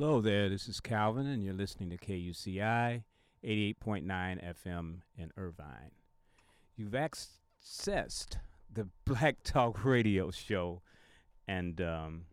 [0.00, 3.02] Hello there, this is Calvin, and you're listening to KUCI
[3.44, 5.90] 88.9 FM in Irvine.
[6.76, 8.36] You've accessed
[8.72, 10.82] the Black Talk Radio Show,
[11.48, 12.26] and um,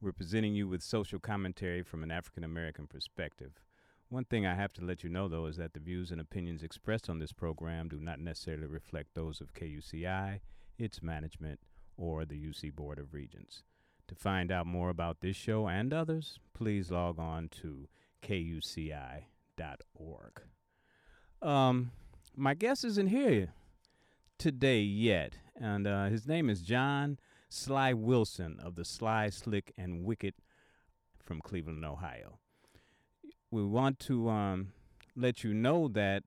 [0.00, 3.60] we're presenting you with social commentary from an African American perspective.
[4.08, 6.62] One thing I have to let you know, though, is that the views and opinions
[6.62, 10.40] expressed on this program do not necessarily reflect those of KUCI,
[10.78, 11.60] its management,
[11.98, 13.64] or the UC Board of Regents.
[14.12, 17.88] To find out more about this show and others, please log on to
[18.22, 19.22] kuci.org.
[21.40, 21.92] Um,
[22.36, 23.54] my guest isn't here
[24.38, 27.18] today yet, and uh, his name is John
[27.48, 30.34] Sly Wilson of the Sly, Slick, and Wicked
[31.18, 32.38] from Cleveland, Ohio.
[33.50, 34.72] We want to um,
[35.16, 36.24] let you know that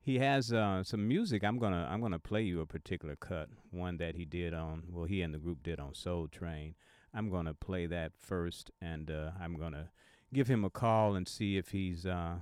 [0.00, 1.44] he has uh, some music.
[1.44, 5.04] I'm gonna I'm gonna play you a particular cut, one that he did on well
[5.04, 6.74] he and the group did on Soul Train.
[7.14, 9.90] I'm gonna play that first, and uh, I'm gonna
[10.32, 12.38] give him a call and see if he's uh,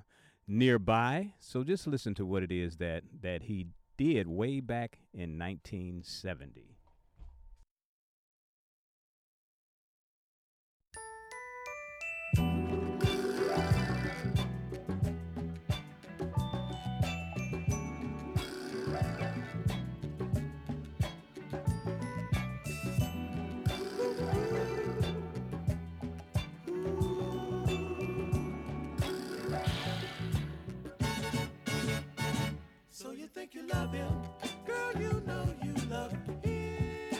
[0.46, 1.34] nearby.
[1.40, 6.79] So just listen to what it is that that he did way back in 1970.
[33.40, 34.12] Think you love him,
[34.66, 36.12] girl, you know you love
[36.44, 37.10] him.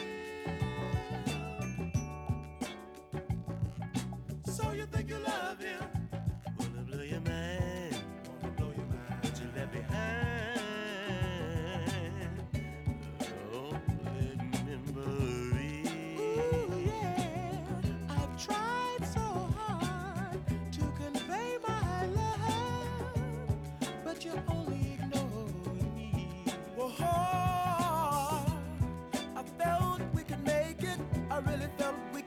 [4.45, 5.80] So you think you love him,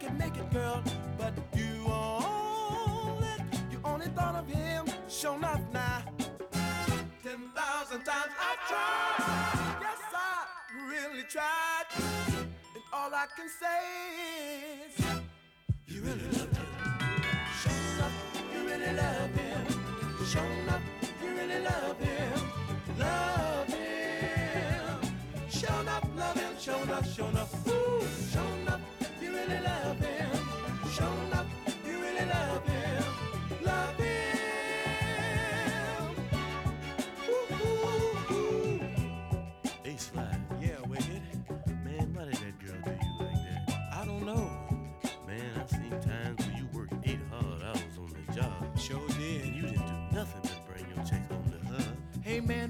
[0.04, 0.82] we make it, girl.
[1.19, 3.28] But you only,
[3.70, 4.87] you only thought of him.
[5.09, 6.03] Show enough now.
[7.22, 9.78] Ten thousand times I've tried.
[9.81, 10.47] Yes, I
[10.88, 11.87] really tried.
[12.37, 13.81] And all I can say
[14.87, 15.06] is,
[15.87, 16.66] you really love him.
[17.62, 18.16] Show enough,
[18.53, 19.66] you really love him.
[20.26, 20.82] Show enough,
[21.22, 22.41] you really love him.
[22.98, 25.00] Love him.
[25.48, 26.53] Show enough, love him.
[26.59, 27.69] Show enough, show enough.
[27.69, 28.06] Ooh,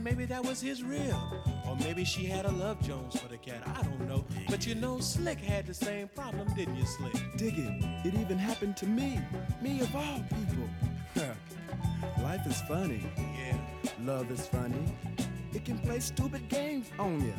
[0.05, 1.15] maybe that was his rib.
[1.67, 3.63] Or maybe she had a love Jones for the cat.
[3.67, 4.25] I don't know.
[4.51, 7.15] But you know, Slick had the same problem, didn't you, Slick?
[7.37, 7.85] Dig it.
[8.05, 9.19] It even happened to me.
[9.63, 10.69] Me of all people.
[12.23, 13.03] Life is funny.
[13.17, 13.57] Yeah.
[14.03, 14.85] Love is funny.
[15.55, 17.35] It can play stupid games on you.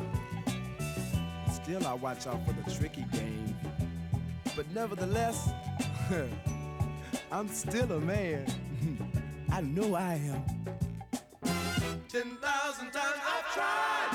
[1.52, 3.56] Still, I watch out for the tricky game.
[4.56, 5.50] But nevertheless,
[7.32, 8.46] I'm still a man.
[9.52, 10.55] I know I am.
[12.16, 14.10] Ten thousand times I've tried.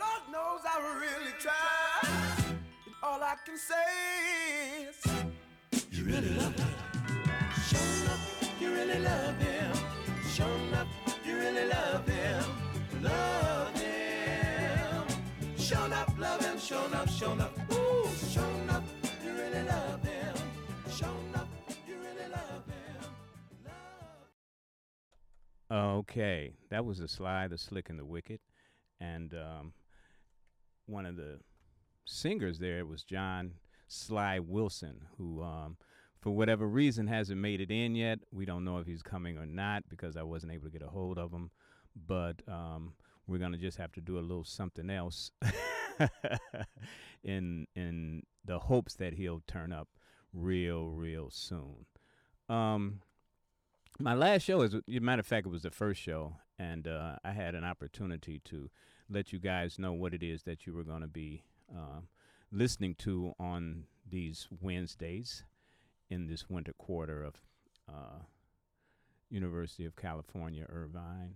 [0.00, 2.08] Lord knows I really tried.
[2.86, 4.96] And all I can say is,
[5.90, 6.74] you really love him.
[7.68, 9.72] Show enough, you really love him.
[10.30, 10.88] Show enough,
[11.26, 12.44] you really love him.
[13.02, 15.04] Love him.
[15.58, 16.58] Show enough, love him.
[16.58, 17.52] Show enough, show enough.
[17.70, 18.95] Ooh, show enough,
[25.70, 28.38] Okay, that was the Sly, the Slick, and the Wicked,
[29.00, 29.72] and um,
[30.86, 31.40] one of the
[32.04, 33.52] singers there was John
[33.88, 35.76] Sly Wilson, who, um,
[36.20, 38.20] for whatever reason, hasn't made it in yet.
[38.32, 40.88] We don't know if he's coming or not because I wasn't able to get a
[40.88, 41.50] hold of him.
[42.06, 42.92] But um,
[43.26, 45.32] we're gonna just have to do a little something else
[47.24, 49.88] in in the hopes that he'll turn up
[50.32, 51.86] real, real soon.
[52.48, 53.00] Um,
[53.98, 57.32] my last show is, matter of fact, it was the first show, and uh, I
[57.32, 58.70] had an opportunity to
[59.08, 62.08] let you guys know what it is that you were going to be um,
[62.52, 65.44] listening to on these Wednesdays
[66.10, 67.34] in this winter quarter of
[67.88, 68.22] uh,
[69.30, 71.34] University of California, Irvine.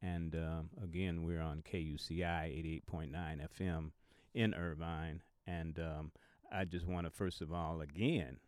[0.00, 3.12] And um, again, we're on KUCI 88.9
[3.58, 3.90] FM
[4.34, 5.22] in Irvine.
[5.46, 6.12] And um,
[6.52, 8.38] I just want to, first of all, again,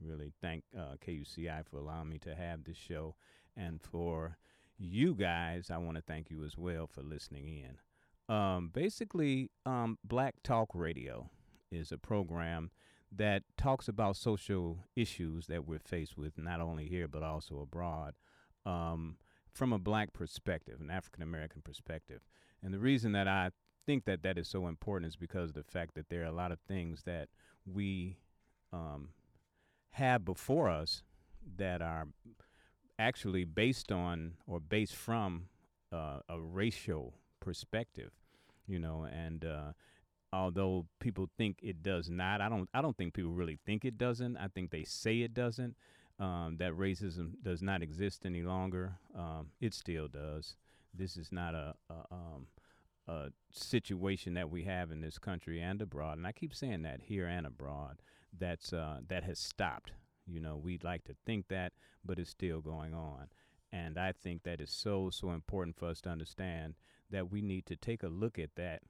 [0.00, 3.14] really thank uh, KUCI for allowing me to have this show,
[3.56, 4.36] and for
[4.78, 8.34] you guys, I want to thank you as well for listening in.
[8.34, 11.30] Um, basically, um, Black Talk Radio
[11.70, 12.70] is a program
[13.16, 18.14] that talks about social issues that we're faced with, not only here but also abroad,
[18.66, 19.16] um,
[19.52, 22.22] from a black perspective, an African American perspective.
[22.62, 23.50] And the reason that I
[23.86, 26.32] think that that is so important is because of the fact that there are a
[26.32, 27.28] lot of things that
[27.66, 28.16] we
[28.72, 29.10] um,
[29.94, 31.02] have before us
[31.56, 32.08] that are
[32.98, 35.46] actually based on or based from
[35.92, 38.10] uh, a racial perspective,
[38.66, 39.72] you know, and uh,
[40.32, 43.96] although people think it does not, I don't I don't think people really think it
[43.96, 44.36] doesn't.
[44.36, 45.76] I think they say it doesn't.
[46.18, 48.94] Um, that racism does not exist any longer.
[49.16, 50.56] Um, it still does.
[50.96, 52.46] This is not a, a, um,
[53.08, 57.00] a situation that we have in this country and abroad, and I keep saying that
[57.02, 58.00] here and abroad.
[58.38, 59.92] That's uh, that has stopped.
[60.26, 61.72] You know, we'd like to think that,
[62.04, 63.28] but it's still going on.
[63.72, 66.74] And I think that is so so important for us to understand
[67.10, 68.82] that we need to take a look at that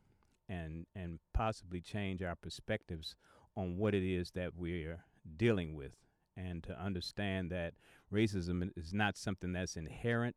[0.49, 3.17] and and possibly change our perspectives
[3.56, 5.05] on what it is that we're
[5.37, 5.93] dealing with
[6.37, 7.75] and to understand that
[8.12, 10.37] racism is not something that's inherent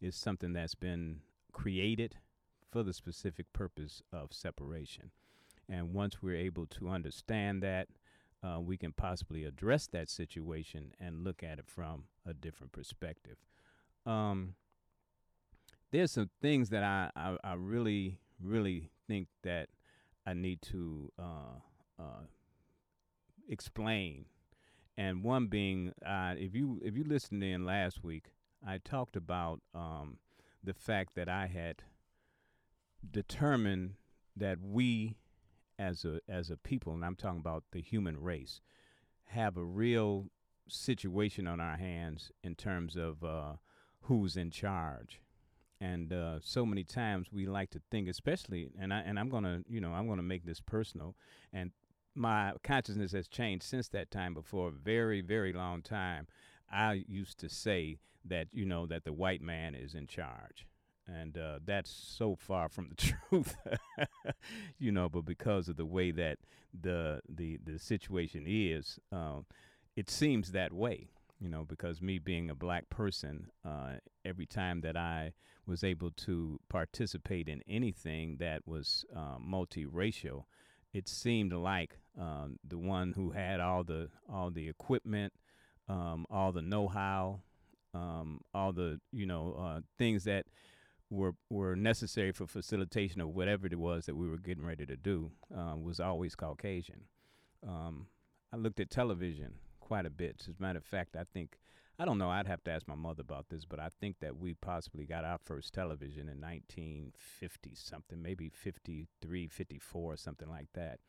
[0.00, 1.20] is something that's been
[1.52, 2.16] created
[2.70, 5.10] for the specific purpose of separation
[5.68, 7.88] and once we're able to understand that
[8.42, 13.36] uh, we can possibly address that situation and look at it from a different perspective.
[14.06, 14.54] Um,
[15.90, 19.68] there's some things that I, I, I really really think that
[20.26, 21.58] I need to uh,
[21.98, 22.26] uh,
[23.48, 24.26] explain,
[24.96, 28.26] and one being, uh, if you if you listened in last week,
[28.66, 30.18] I talked about um,
[30.62, 31.82] the fact that I had
[33.10, 33.94] determined
[34.36, 35.16] that we,
[35.78, 38.60] as a as a people, and I'm talking about the human race,
[39.26, 40.26] have a real
[40.68, 43.54] situation on our hands in terms of uh,
[44.02, 45.20] who's in charge
[45.80, 49.62] and uh, so many times we like to think, especially, and I and I'm gonna,
[49.68, 51.14] you know, I'm gonna make this personal,
[51.52, 51.70] and
[52.14, 54.34] my consciousness has changed since that time.
[54.34, 56.26] Before a very, very long time,
[56.70, 60.66] I used to say that, you know, that the white man is in charge,
[61.08, 62.94] and uh, that's so far from the
[63.30, 63.56] truth,
[64.78, 65.08] you know.
[65.08, 66.38] But because of the way that
[66.78, 69.40] the the the situation is, uh,
[69.96, 71.08] it seems that way
[71.40, 73.92] you know, because me being a black person, uh,
[74.24, 75.32] every time that I
[75.66, 80.44] was able to participate in anything that was uh, multiracial,
[80.92, 85.32] it seemed like um, the one who had all the all the equipment,
[85.88, 87.40] um, all the know-how,
[87.94, 90.46] um, all the you know uh, things that
[91.10, 94.96] were were necessary for facilitation of whatever it was that we were getting ready to
[94.96, 97.04] do uh, was always Caucasian.
[97.66, 98.06] Um,
[98.52, 100.44] I looked at television quite a bit.
[100.48, 101.58] As a matter of fact, I think
[101.98, 102.30] I don't know.
[102.30, 105.24] I'd have to ask my mother about this, but I think that we possibly got
[105.24, 111.00] our first television in 1950 something, maybe 53, 54, or something like that.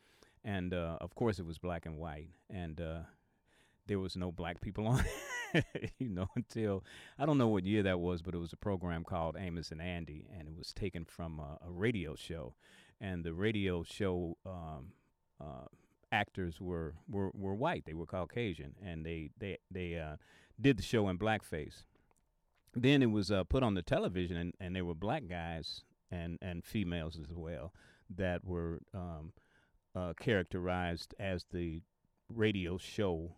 [0.43, 2.99] And uh, of course, it was black and white, and uh,
[3.89, 5.03] there was no black people on
[5.53, 6.85] it, you know, until
[7.17, 9.81] I don't know what year that was, but it was a program called Amos and
[9.81, 12.53] Andy, and it was taken from a, a radio show.
[13.01, 14.93] And the radio show um,
[15.41, 15.65] uh,
[16.11, 17.85] actors were, were were white.
[17.85, 20.17] They were Caucasian, and they they they uh,
[20.61, 21.83] did the show in blackface.
[22.75, 25.81] Then it was uh, put on the television, and, and there were black guys
[26.11, 27.73] and and females as well
[28.15, 29.33] that were um,
[29.95, 31.81] uh, characterized as the
[32.29, 33.31] radio show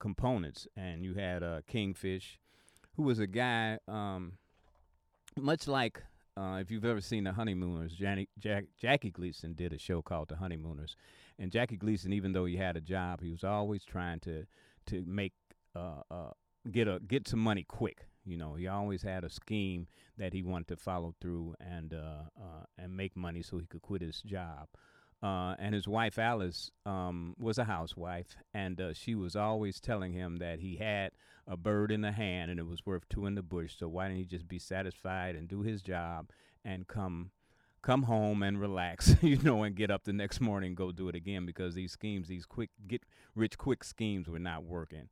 [0.00, 0.66] components.
[0.76, 2.38] And you had uh, Kingfish,
[2.96, 4.32] who was a guy um,
[5.36, 6.02] much like
[6.36, 10.36] uh, if you've ever seen the Honeymooners, Jack, Jackie Gleason did a show called The
[10.36, 10.96] Honeymooners,
[11.38, 14.46] and Jackie Gleason, even though he had a job, he was always trying to
[14.86, 15.32] to make
[15.76, 16.30] uh, uh,
[16.70, 18.06] get a get some money quick.
[18.24, 19.86] You know, he always had a scheme
[20.18, 23.82] that he wanted to follow through and uh, uh, and make money so he could
[23.82, 24.68] quit his job.
[25.22, 30.14] Uh, and his wife Alice um, was a housewife, and uh, she was always telling
[30.14, 31.12] him that he had
[31.46, 33.76] a bird in the hand and it was worth two in the bush.
[33.76, 36.30] So why didn't he just be satisfied and do his job
[36.64, 37.32] and come
[37.82, 41.08] come home and relax, you know, and get up the next morning and go do
[41.08, 43.02] it again because these schemes, these quick get
[43.34, 45.08] rich quick schemes were not working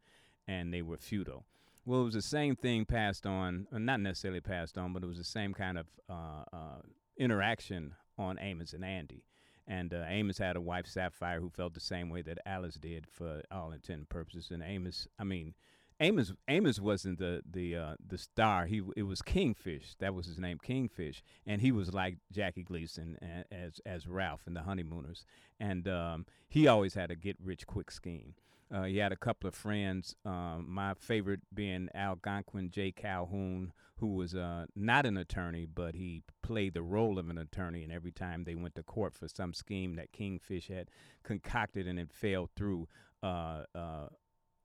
[0.46, 1.44] and they were futile.
[1.84, 5.06] Well, it was the same thing passed on, uh, not necessarily passed on, but it
[5.06, 6.80] was the same kind of uh, uh,
[7.18, 9.24] interaction on Amos and Andy.
[9.68, 13.06] And uh, Amos had a wife, Sapphire, who felt the same way that Alice did
[13.06, 14.50] for all intent and purposes.
[14.50, 15.54] And Amos, I mean,
[16.00, 18.66] Amos Amos wasn't the the uh, the star.
[18.66, 19.96] He it was Kingfish.
[19.98, 23.18] That was his name, Kingfish, and he was like Jackie Gleason
[23.50, 25.25] as as Ralph in the Honeymooners.
[25.58, 28.34] And um, he always had a get rich quick scheme.
[28.70, 30.14] Uh, he had a couple of friends.
[30.25, 32.92] Um, my favorite being Algonquin J.
[32.92, 37.82] Calhoun, who was uh, not an attorney, but he played the role of an attorney.
[37.82, 40.90] And every time they went to court for some scheme that Kingfish had
[41.22, 42.88] concocted and it failed through,
[43.22, 44.08] uh, uh,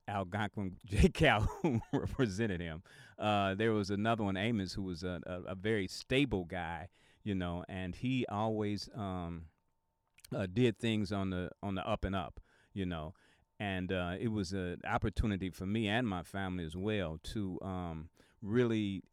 [0.07, 1.09] Algonquin J.
[1.09, 2.83] Calhoun represented him.
[3.17, 6.89] Uh, there was another one, Amos, who was a, a, a very stable guy,
[7.23, 9.43] you know, and he always um,
[10.35, 12.39] uh, did things on the on the up and up,
[12.73, 13.13] you know.
[13.71, 18.09] And uh, it was an opportunity for me and my family as well to um,
[18.41, 19.03] really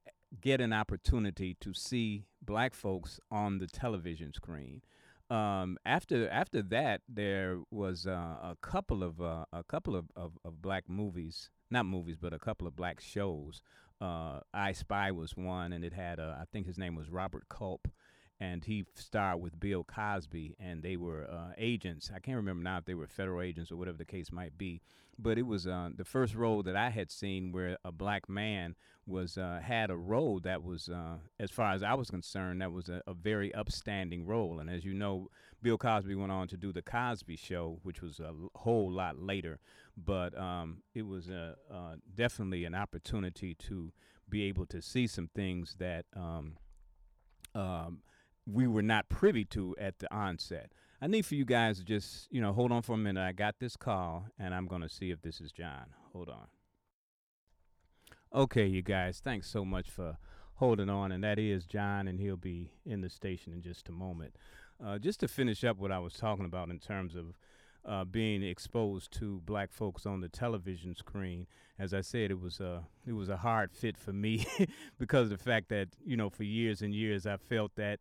[0.41, 4.83] get an opportunity to see black folks on the television screen
[5.31, 10.33] um, after after that, there was uh, a couple of uh, a couple of, of,
[10.45, 13.63] of black movies, not movies, but a couple of black shows.
[14.01, 17.49] Uh, I Spy was one, and it had uh, I think his name was Robert
[17.49, 17.87] Culp,
[18.41, 22.11] and he starred with Bill Cosby, and they were uh, agents.
[22.15, 24.81] I can't remember now if they were federal agents or whatever the case might be,
[25.19, 28.77] but it was uh, the first role that I had seen where a black man
[29.07, 32.73] was uh, had a role that was, uh, as far as I was concerned, that
[32.73, 34.59] was a, a very upstanding role.
[34.59, 35.29] And as you know,
[35.61, 39.59] Bill Cosby went on to do the Cosby Show, which was a whole lot later,
[39.99, 41.57] but um, it was uh,
[42.15, 43.93] definitely an opportunity to
[44.31, 46.07] be able to see some things that.
[46.17, 46.57] Um,
[47.53, 47.99] um,
[48.53, 50.73] we were not privy to at the onset.
[51.03, 53.23] I need for you guys to just, you know, hold on for a minute.
[53.23, 55.87] I got this call, and I'm going to see if this is John.
[56.13, 56.47] Hold on.
[58.35, 60.19] Okay, you guys, thanks so much for
[60.55, 61.11] holding on.
[61.11, 64.37] And that is John, and he'll be in the station in just a moment.
[64.85, 67.35] Uh, just to finish up what I was talking about in terms of
[67.85, 71.47] uh, being exposed to black folks on the television screen.
[71.79, 74.47] As I said, it was a it was a hard fit for me
[74.99, 78.01] because of the fact that you know for years and years I felt that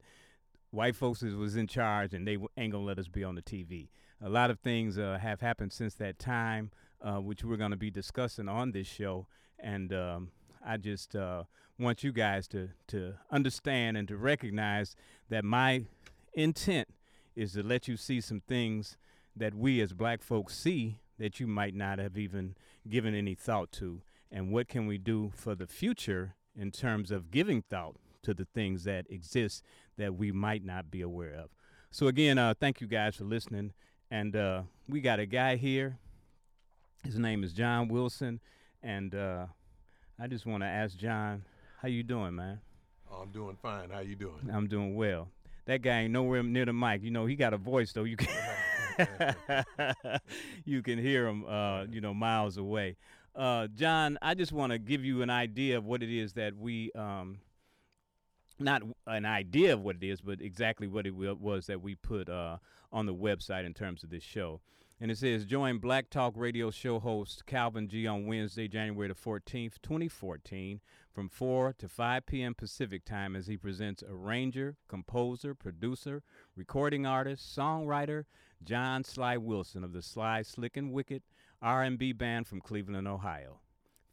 [0.71, 3.89] white folks was in charge and they ain't gonna let us be on the TV.
[4.21, 6.71] A lot of things uh, have happened since that time,
[7.01, 10.31] uh, which we're gonna be discussing on this show, and um,
[10.65, 11.43] I just uh,
[11.77, 14.95] want you guys to to understand and to recognize
[15.29, 15.85] that my
[16.33, 16.89] intent
[17.35, 18.97] is to let you see some things
[19.35, 22.55] that we as black folks see that you might not have even
[22.87, 24.01] given any thought to.
[24.31, 27.95] And what can we do for the future in terms of giving thought
[28.29, 29.63] to the things that exist
[29.97, 31.49] that we might not be aware of.
[31.89, 33.73] So again uh, thank you guys for listening.
[34.11, 35.97] And uh, we got a guy here.
[37.03, 38.39] His name is john wilson.
[38.83, 39.47] And uh,
[40.19, 41.43] i just want to ask john
[41.81, 42.59] how you doing man?
[43.11, 43.89] Oh, I'm doing fine.
[43.89, 44.49] How you doing?
[44.53, 45.29] i'm doing well.
[45.65, 47.01] That guy ain't nowhere near the mic.
[47.01, 48.03] You know he got a voice though.
[48.03, 48.29] You can
[50.65, 52.97] you can hear him, uh, you know, miles away.
[53.35, 56.55] Uh, John, I just want to give you an idea of what it is that
[56.57, 57.39] we, um,
[58.59, 62.29] not an idea of what it is, but exactly what it was that we put
[62.29, 62.57] uh,
[62.91, 64.61] on the website in terms of this show.
[65.01, 69.13] And it says, join Black Talk Radio show host Calvin G on Wednesday, January the
[69.13, 70.81] 14th, 2014,
[71.13, 72.53] from 4 to 5 p.m.
[72.53, 76.21] Pacific time as he presents arranger, composer, producer,
[76.57, 78.25] recording artist, songwriter,
[78.61, 81.23] John Sly Wilson of the Sly Slick and Wicked
[81.61, 83.61] R&B band from Cleveland, Ohio.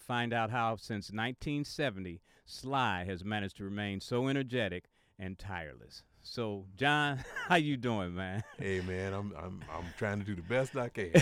[0.07, 4.85] Find out how since 1970 Sly has managed to remain so energetic
[5.19, 6.05] and tireless.
[6.29, 8.43] So, John, how you doing, man?
[8.59, 11.13] Hey man, I'm I'm I'm trying to do the best I can.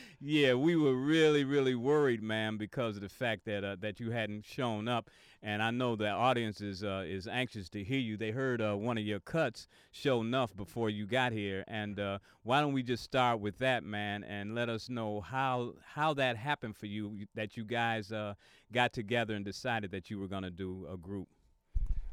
[0.20, 4.10] yeah, we were really, really worried, man, because of the fact that uh, that you
[4.10, 5.08] hadn't shown up,
[5.40, 8.16] and I know the audience is uh, is anxious to hear you.
[8.16, 12.18] They heard uh, one of your cuts show enough before you got here, and uh,
[12.42, 16.36] why don't we just start with that, man, and let us know how how that
[16.36, 18.34] happened for you, that you guys uh,
[18.72, 21.28] got together and decided that you were gonna do a group.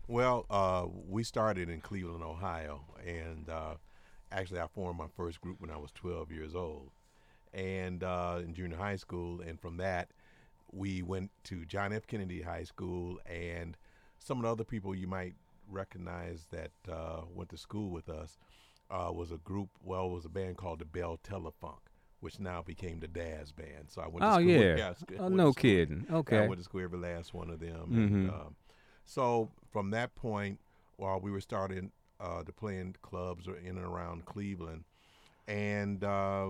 [0.10, 3.76] Well, uh, we started in Cleveland, Ohio, and uh,
[4.32, 6.90] actually I formed my first group when I was 12 years old,
[7.54, 10.10] and uh, in junior high school, and from that
[10.72, 12.08] we went to John F.
[12.08, 13.78] Kennedy High School, and
[14.18, 15.36] some of the other people you might
[15.70, 18.40] recognize that uh, went to school with us
[18.90, 19.70] uh, was a group.
[19.84, 21.82] Well, it was a band called the Bell Telefunk,
[22.20, 23.90] which now became the Dazz Band.
[23.90, 24.22] So I went.
[24.24, 26.08] to Oh school yeah, oh, went no kidding.
[26.10, 26.40] yeah, Okay.
[26.40, 27.92] I went to school every last one of them.
[27.94, 28.30] And, Mhm.
[28.34, 28.56] um,
[29.10, 30.60] so from that point,
[30.98, 34.84] while we were starting uh, to play in clubs or in and around Cleveland,
[35.48, 36.50] and uh,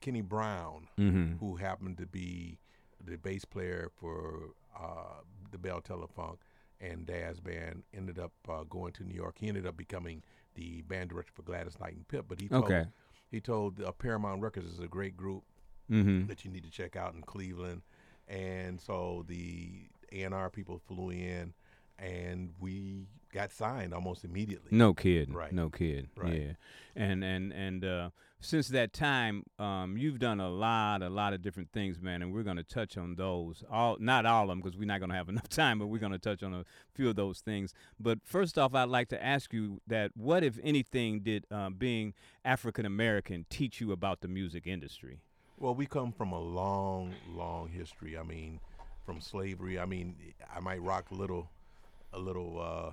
[0.00, 1.36] Kenny Brown, mm-hmm.
[1.36, 2.58] who happened to be
[3.04, 6.38] the bass player for uh, the Bell Telefunk
[6.80, 9.36] and Dazz Band, ended up uh, going to New York.
[9.38, 10.22] He ended up becoming
[10.54, 12.26] the band director for Gladys Knight and Pip.
[12.28, 12.84] But he told Okay.
[13.30, 15.42] he told uh, Paramount Records is a great group,
[15.90, 16.28] Mm-hmm.
[16.28, 17.82] that you need to check out in Cleveland.
[18.26, 21.52] And so the A&R people flew in,
[21.98, 24.68] and we got signed almost immediately.
[24.70, 25.52] No kid, Right.
[25.52, 26.40] No kid, Right.
[26.40, 26.52] Yeah.
[26.96, 28.10] And and and uh,
[28.40, 32.22] since that time, um, you've done a lot, a lot of different things, man.
[32.22, 33.64] And we're going to touch on those.
[33.70, 35.98] All not all of them because we're not going to have enough time, but we're
[35.98, 37.74] going to touch on a few of those things.
[37.98, 42.14] But first off, I'd like to ask you that: what, if anything, did uh, being
[42.44, 45.20] African American teach you about the music industry?
[45.56, 48.18] Well, we come from a long, long history.
[48.18, 48.60] I mean,
[49.04, 49.78] from slavery.
[49.78, 50.16] I mean,
[50.54, 51.48] I might rock a little,
[52.14, 52.60] a little.
[52.60, 52.92] Uh,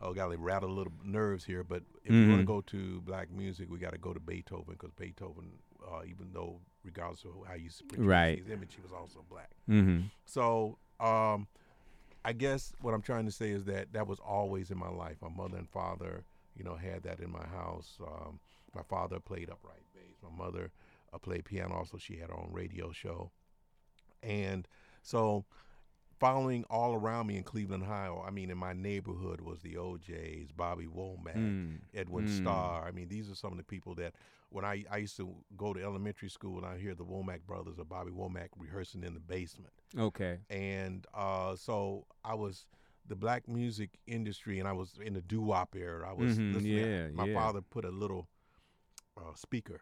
[0.00, 1.64] oh, golly, rattle a little nerves here.
[1.64, 4.74] But if you want to go to black music, we got to go to Beethoven
[4.78, 5.50] because Beethoven,
[5.86, 8.38] uh, even though regardless of how you portray Right.
[8.38, 9.50] his image, he was also black.
[9.68, 10.02] Mm-hmm.
[10.24, 11.46] So, um,
[12.24, 15.16] I guess what I'm trying to say is that that was always in my life.
[15.20, 16.24] My mother and father,
[16.56, 17.98] you know, had that in my house.
[18.00, 18.38] Um,
[18.74, 20.16] my father played upright bass.
[20.22, 20.70] My mother
[21.12, 21.74] uh, played piano.
[21.74, 23.30] Also, she had her own radio show,
[24.22, 24.66] and
[25.02, 25.44] so
[26.18, 28.22] following all around me in Cleveland, Ohio.
[28.26, 31.78] I mean, in my neighborhood was the O'Jays, Bobby Womack, Mm.
[31.94, 32.28] Edwin Mm.
[32.28, 32.86] Starr.
[32.86, 34.14] I mean, these are some of the people that
[34.50, 37.78] when I, I used to go to elementary school and I hear the Womack brothers
[37.78, 40.38] or Bobby Womack rehearsing in the basement Okay.
[40.50, 42.66] and uh, so I was
[43.06, 46.10] the black music industry, and I was in the doo wop era.
[46.10, 46.76] I was Mhm, listening.
[46.76, 47.32] yeah, my yeah.
[47.34, 48.28] father put a little
[49.16, 49.80] uh, speaker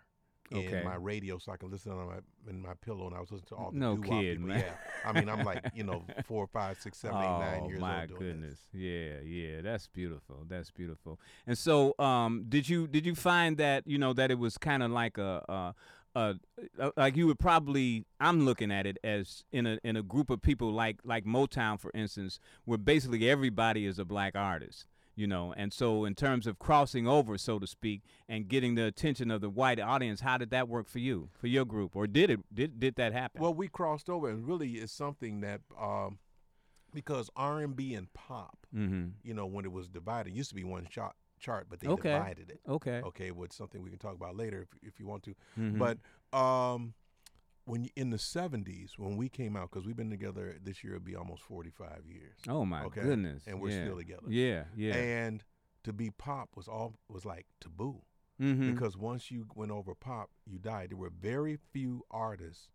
[0.53, 0.79] Okay.
[0.79, 3.31] in my radio so I can listen on my in my pillow, and I was
[3.33, 4.49] listening to all the No kid, people.
[4.49, 4.61] man.
[4.61, 4.75] Yeah,
[5.05, 8.01] I mean, I'm like you know four, five, six, seven, eight, nine oh years my
[8.03, 8.81] old doing goodness this.
[8.81, 13.83] yeah yeah that's beautiful that's beautiful and so um did you did you find that
[13.87, 15.73] you know that it was kind of like a uh
[16.15, 16.33] uh,
[16.81, 20.31] uh, like you would probably I'm looking at it as in a in a group
[20.31, 25.27] of people like like Motown for instance where basically everybody is a black artist you
[25.27, 29.31] know and so in terms of crossing over so to speak and getting the attention
[29.31, 32.31] of the white audience how did that work for you for your group or did
[32.31, 36.19] it did did that happen Well, we crossed over, and really it's something that um,
[36.95, 40.51] because R and B and pop, mm-hmm you know, when it was divided, it used
[40.51, 42.13] to be one shot chart, but they Okay.
[42.13, 42.61] divided it.
[42.69, 45.35] okay Okay, with something we can talk about later if, if you want to.
[45.59, 45.79] Mhm.
[45.79, 45.99] But
[46.39, 46.95] um,
[47.67, 50.95] when you, in the '70s, when we came out, because we've been together this year,
[50.95, 53.03] it'll be almost 45 years, Oh my Okay.
[53.03, 53.43] goodness!
[53.47, 53.85] and we're yeah.
[53.85, 54.27] still together.
[54.29, 54.95] Yeah, yeah.
[54.95, 55.45] And
[55.85, 58.03] to be pop was all was like taboo
[58.41, 58.73] mm-hmm.
[58.73, 60.91] because once you went over pop, you died.
[60.91, 62.71] There were very few artists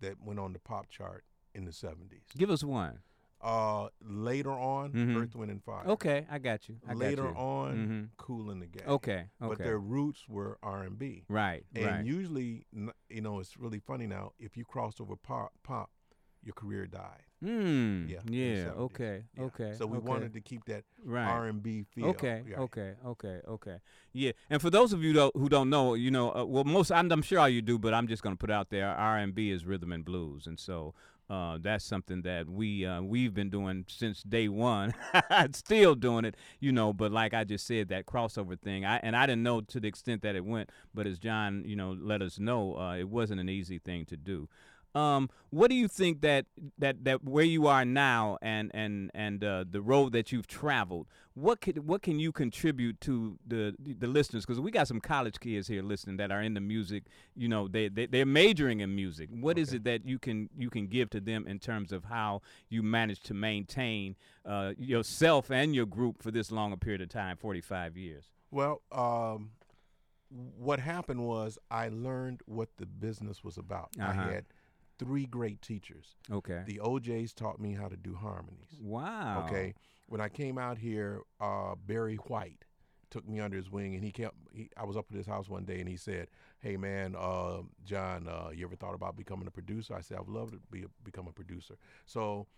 [0.00, 2.36] that went on the pop chart in the '70s.
[2.36, 3.00] Give us one.
[3.44, 5.22] Uh, later on, Mhm.
[5.22, 5.86] Earth, Wind, and Fire.
[5.86, 6.76] Okay, I got you.
[6.88, 7.36] I later got you.
[7.36, 8.16] on, Mhm.
[8.16, 8.86] Kool and the Gang.
[8.88, 9.28] Okay, okay.
[9.40, 11.24] But their roots were R and B.
[11.28, 12.04] right, And right.
[12.06, 12.64] usually,
[13.10, 14.32] you know, it's really funny now.
[14.38, 15.90] If you crossed over pop, pop,
[16.42, 17.22] your career died.
[17.42, 18.70] mm, Yeah, yeah.
[18.70, 19.42] Okay, Yeah.
[19.44, 19.72] okay.
[19.74, 20.08] So we okay.
[20.08, 21.26] wanted to keep that right.
[21.28, 22.06] R and B feel.
[22.06, 22.60] Okay, Yeah.
[22.60, 23.80] okay, okay, okay.
[24.14, 27.12] Yeah, and for those of you who don't know, you know, uh, well, most I'm,
[27.12, 29.34] I'm sure all you do, but I'm just going to put out there, R and
[29.34, 30.94] B is rhythm and blues, and so
[31.30, 34.94] uh, that's something that we uh, we've been doing since day one,
[35.52, 36.92] still doing it, you know.
[36.92, 39.88] But like I just said, that crossover thing, I and I didn't know to the
[39.88, 43.40] extent that it went, but as John, you know, let us know, uh, it wasn't
[43.40, 44.48] an easy thing to do.
[44.94, 46.46] Um, what do you think that
[46.78, 51.08] that that where you are now and and and uh, the road that you've traveled?
[51.34, 54.46] What could what can you contribute to the the listeners?
[54.46, 57.04] Because we got some college kids here listening that are into music.
[57.34, 59.30] You know, they they they're majoring in music.
[59.32, 59.76] What is Okay.
[59.78, 63.20] it that you can you can give to them in terms of how you manage
[63.22, 67.60] to maintain uh, yourself and your group for this long a period of time, forty
[67.60, 68.30] five years?
[68.52, 69.50] Well, um,
[70.56, 73.90] what happened was I learned what the business was about.
[74.00, 74.08] Uh-huh.
[74.08, 74.44] I had
[74.98, 76.16] three great teachers.
[76.30, 76.62] Okay.
[76.66, 78.76] The O'Jays taught me how to do harmonies.
[78.80, 79.44] wow.
[79.46, 79.74] Okay.
[80.06, 82.64] When I came out here, uh, Barry White
[83.10, 84.34] took me under his wing, and he kept.
[84.52, 86.28] He, I was up at his house one day, and he said,
[86.60, 90.28] "Hey, man, uh, John, uh, you ever thought about becoming a producer?" I said, "I'd
[90.28, 92.48] love to be a, become a producer." So,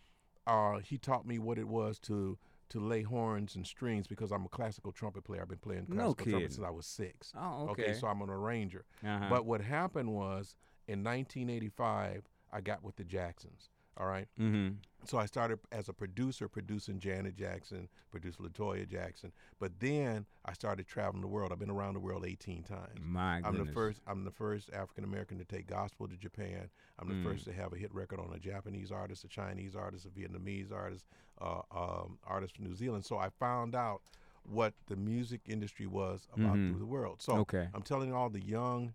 [0.47, 2.37] uh, he taught me what it was to
[2.71, 5.43] to lay horns and strings because I'm a classical trumpet player.
[5.43, 7.33] I've been playing No classical trumpet since I was six.
[7.39, 7.95] Oh, okay.
[7.95, 8.85] so I'm an arranger.
[9.05, 9.27] uh-huh.
[9.31, 10.57] But what happened was
[10.89, 13.71] in 1985, I got with the Jacksons.
[13.99, 14.29] All right.
[14.39, 14.75] mm-hmm.
[15.07, 19.33] So I started as a producer, producing Janet Jackson, produced La Toya Jackson.
[19.59, 21.51] But then I started traveling the world.
[21.51, 22.99] I've been around the world 18 times.
[23.01, 23.61] My goodness.
[23.61, 24.01] I'm the first.
[24.07, 26.69] I'm the first African American to take gospel to Japan.
[26.99, 27.23] I'm the Mm.
[27.25, 30.73] first to have a hit record on a Japanese artist, a Chinese artist, a Vietnamese
[30.73, 31.07] artist,
[31.41, 33.07] uh, um, artist from New Zealand.
[33.07, 34.03] So I found out
[34.43, 36.71] what the music industry was about Mhm.
[36.71, 37.23] through the world.
[37.23, 37.69] So Okay.
[37.73, 38.95] I'm telling all the young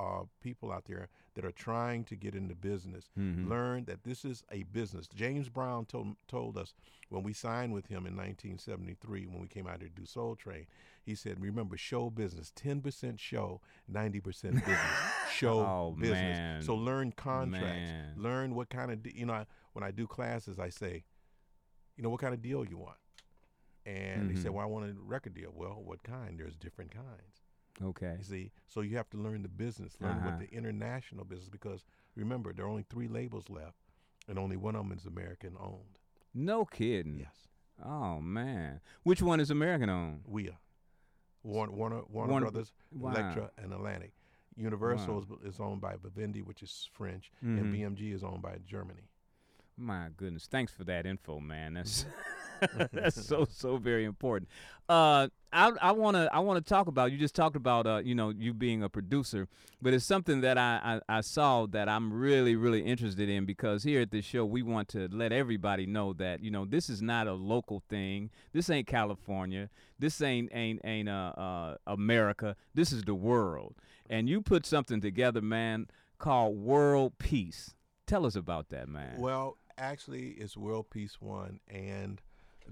[0.00, 3.48] uh, people out there that are trying to get into business Mhm.
[3.48, 5.06] learn that this is a business.
[5.08, 6.72] James Brown told told us
[7.10, 10.36] when we signed with him in 1973 when we came out here to do Soul
[10.36, 10.66] Train.
[11.02, 12.50] He said, "Remember, show business.
[12.56, 14.98] 10% show, 90% business.
[15.30, 16.38] show Oh, business.
[16.38, 16.62] man.
[16.62, 17.90] So learn contracts.
[17.90, 18.14] Man.
[18.16, 19.34] Learn what kind of de- you know.
[19.34, 21.04] I- When I do classes, I say,
[21.96, 22.98] you know, what kind of deal you want."
[23.86, 24.54] And they said, Mhm.
[24.54, 26.38] "Well, I want a record deal." Well, what kind?
[26.38, 27.39] There's different kinds.
[27.82, 28.16] Okay.
[28.18, 30.30] You see, so you have to learn the business, learn Uh-huh.
[30.30, 33.78] what the international business, because remember, there are only three labels left,
[34.28, 35.98] and only one of them is American owned.
[36.34, 37.18] No kidding.
[37.18, 37.48] Yes,
[37.82, 38.80] Oh man.
[39.04, 40.22] Which one is American owned?
[40.26, 40.58] we are.
[41.42, 43.10] Warner, Warner, Warner Warner- Brothers, wow.
[43.12, 44.12] Elektra, and Atlantic.
[44.56, 45.38] Universal Wow.
[45.42, 47.58] is, is owned by Vivendi, which is French, Mhm.
[47.60, 49.08] and BMG is owned by Germany.
[49.78, 50.46] My goodness.
[50.46, 51.72] Thanks for that info, man.
[51.74, 52.04] That's
[52.92, 54.48] that's so so very important.
[54.88, 58.00] Uh I I want to I want to talk about you just talked about uh
[58.04, 59.48] you know you being a producer,
[59.82, 63.82] but it's something that I, I I saw that I'm really really interested in because
[63.82, 67.02] here at this show we want to let everybody know that you know this is
[67.02, 68.30] not a local thing.
[68.52, 69.70] This ain't California.
[69.98, 72.56] This ain't ain't ain't uh, uh America.
[72.74, 73.74] This is the world.
[74.08, 75.86] And you put something together, man,
[76.18, 77.76] called World Peace.
[78.06, 79.20] Tell us about that, man.
[79.20, 82.20] Well, actually, it's World Peace One, and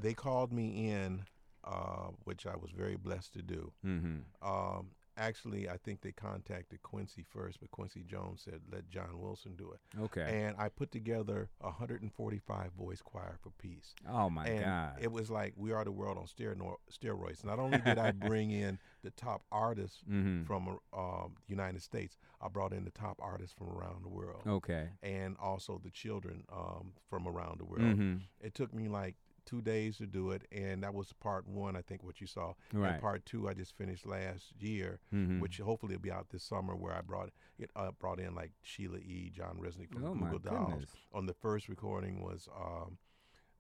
[0.01, 1.23] they called me in,
[1.65, 3.73] uh, which I was very blessed to do.
[3.85, 4.19] mm-hmm.
[4.43, 9.55] Um, actually, I think they contacted Quincy first, but Quincy Jones said, let John Wilson
[9.57, 10.01] do it.
[10.01, 10.45] Okay.
[10.45, 13.95] And I put together a 145 voice choir for peace.
[14.09, 14.93] oh my and God.
[15.01, 17.45] it was like We Are the World on steroids.
[17.45, 20.45] Not only did I bring in the top artists mm-hmm.
[20.45, 24.43] from um, the United States, I brought in the top artists from around the world.
[24.47, 24.91] okay.
[25.03, 27.83] And also the children um, from around the world.
[27.83, 28.17] Mm-hmm.
[28.41, 29.17] It took me like
[29.49, 32.53] two days to do it, and that was part one, I think, what you saw.
[32.73, 32.93] Right.
[32.93, 35.41] And part two, I just finished last year, Mm-hmm.
[35.41, 38.53] which hopefully will be out this summer, where I brought it uh, brought in like
[38.63, 40.69] Sheila E., John Rzeznik from oh my Goo Goo Dolls.
[40.71, 40.91] goodness.
[41.15, 42.99] On the first recording was um,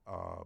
[0.06, 0.42] uh,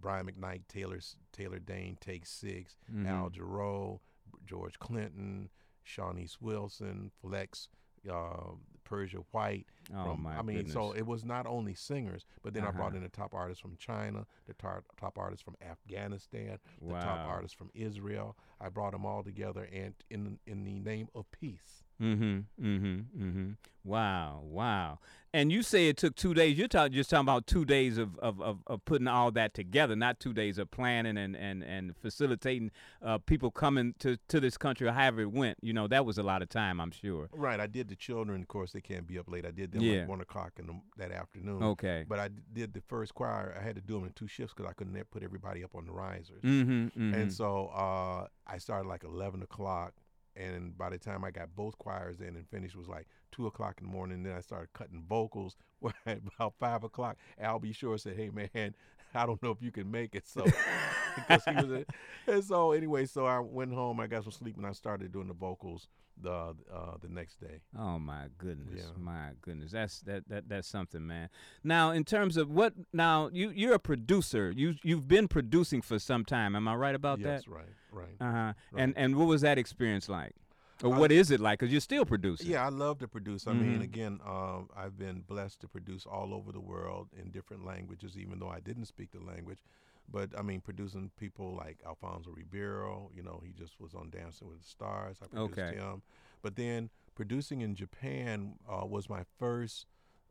[0.00, 1.00] Brian McKnight, Taylor
[1.32, 3.06] Taylor Dayne, Take 6 Mhm.
[3.08, 4.00] Al Jarreau,
[4.46, 5.48] George Clinton,
[5.86, 7.68] Shanice Wilson, Flex,
[8.10, 8.52] uh,
[8.84, 9.66] Persia White.
[9.94, 12.88] Oh from- my I mean, so it was not only singers, but then I brought
[12.88, 12.96] Uh-huh.
[12.98, 17.56] in the top artists from China, the tar- top artists from Afghanistan, the top artists
[17.56, 18.36] from Israel.
[18.60, 21.82] I brought them all together, and in in the name of peace.
[22.00, 22.40] Mm-hmm.
[22.60, 23.22] Mm-hmm.
[23.22, 23.50] Mm-hmm.
[23.84, 24.40] Wow.
[24.44, 24.98] Wow.
[25.34, 26.56] And you say it took two days.
[26.56, 29.96] You're talking just talking about two days of, of, of, of putting all that together,
[29.96, 32.70] not two days of planning and, and, and facilitating
[33.04, 35.58] uh, people coming to, to this country or however it went.
[35.60, 37.28] You know, that was a lot of time, I'm sure.
[37.32, 37.58] Right.
[37.58, 38.42] I did the children.
[38.42, 39.44] Of course, they can't be up late.
[39.44, 40.00] I did them Yeah.
[40.00, 41.64] like one o'clock in the, that afternoon.
[41.64, 42.04] Okay.
[42.08, 43.56] But I did the first choir.
[43.60, 45.84] I had to do them in two shifts because I couldn't put everybody up on
[45.84, 46.44] the risers.
[46.44, 46.70] Mm-hmm.
[46.70, 47.12] mm-hmm.
[47.12, 49.94] And so uh, I started like 11 o'clock.
[50.36, 53.76] And by the time I got both choirs in and finished, was like 2 o'clock
[53.80, 54.22] in the morning.
[54.22, 55.56] Then I started cutting vocals.
[56.06, 57.72] About 5 o'clock, Al B.
[57.72, 58.74] Sure said, Hey, man,
[59.22, 60.26] I don't know if you can make it.
[60.26, 60.44] So,
[61.16, 61.84] because he was, a,
[62.26, 65.28] and so anyway, so I went home, I got some sleep, and I started doing
[65.28, 65.88] the vocals
[66.20, 67.60] the uh, the next day.
[67.78, 69.02] Oh my goodness, Yeah.
[69.02, 69.72] my goodness.
[69.72, 71.28] That's that, that that's something, man.
[71.62, 74.52] Now, in terms of what now you you're a producer.
[74.54, 76.54] You you've been producing for some time.
[76.54, 77.50] Am I right about yes, that?
[77.50, 78.16] right, right.
[78.20, 78.52] Uh huh.
[78.72, 78.82] Right.
[78.82, 80.34] And and what was that experience like?
[80.82, 81.58] Or I- what is it like?
[81.60, 82.50] Cause you're still producing.
[82.50, 83.46] Yeah, I love to produce.
[83.46, 83.84] I mean, Mhm.
[83.84, 88.38] again, um, I've been blessed to produce all over the world in different languages, even
[88.40, 89.60] though I didn't speak the language.
[90.08, 94.48] But I mean, producing people like Alfonso Ribeiro, you know, he just was on Dancing
[94.48, 95.18] with the Stars.
[95.22, 95.76] I produced Okay.
[95.76, 96.02] him.
[96.42, 99.86] But then producing in Japan uh, was my first.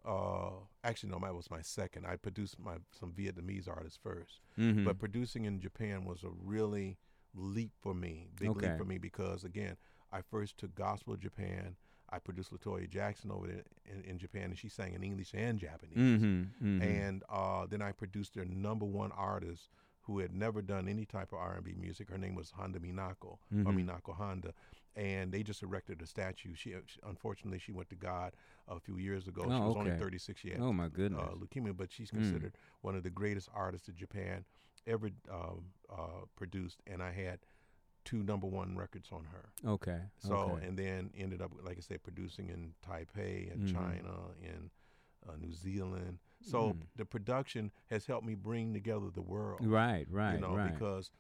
[0.05, 0.51] Uh,
[0.83, 2.05] actually, no, that was my second.
[2.05, 4.83] I produced my some Vietnamese artists 1st Mm-hmm.
[4.83, 6.97] but producing in Japan was a really
[7.33, 8.67] leap for me, big Okay.
[8.67, 9.77] leap for me because again,
[10.13, 11.75] I first took gospel Japan.
[12.09, 15.31] I produced La Toya Jackson over there in, in Japan, and she sang in English
[15.33, 15.97] and Japanese.
[15.97, 16.41] mm-hmm.
[16.63, 16.81] mm-hmm.
[16.83, 19.69] And uh, then I produced their number one artist
[20.01, 22.09] who had never done any type of R&B music.
[22.09, 23.85] Her name was Honda Minako, or Mhm.
[23.87, 24.53] Minako Honda,
[24.95, 26.53] and they just erected a statue.
[26.55, 28.33] She, she unfortunately she went to God
[28.67, 29.43] a few years ago.
[29.45, 30.39] she Oh, was only 36.
[30.39, 31.21] She had oh my goodness.
[31.23, 32.17] uh, leukemia, but she's Mm.
[32.19, 34.45] considered one of the greatest artists that Japan
[34.85, 36.81] ever um, uh, produced.
[36.85, 37.39] And I had
[38.05, 39.49] two number one records on her.
[39.71, 39.99] okay.
[40.19, 40.65] So, okay.
[40.67, 43.73] and then ended up, like I said, producing in Taipei and Mhm.
[43.73, 44.13] China
[44.43, 44.69] and
[45.27, 46.19] uh, New Zealand.
[46.41, 46.81] So Mm.
[46.97, 49.65] the production has helped me bring together the world.
[49.65, 50.73] right, right, you know, right.
[50.73, 51.11] because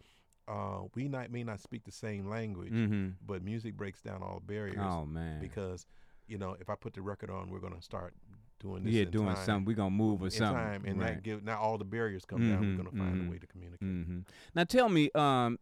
[0.47, 3.11] uh, we not, may not speak the same language, mm-hmm.
[3.25, 4.77] but music breaks down all barriers.
[4.81, 5.39] Oh man.
[5.39, 5.85] Because,
[6.27, 8.13] you know, if I put the record on, we're going to start
[8.59, 8.93] doing this.
[8.93, 9.65] yeah, in doing time something.
[9.65, 10.55] We're gonna move or in something.
[10.55, 11.15] time, and right.
[11.15, 12.63] that give now all the barriers come down.
[12.63, 13.27] Mhm, We're gonna find mhm.
[13.27, 13.79] a way to communicate.
[13.87, 14.19] hmm
[14.55, 15.59] Now tell me, um,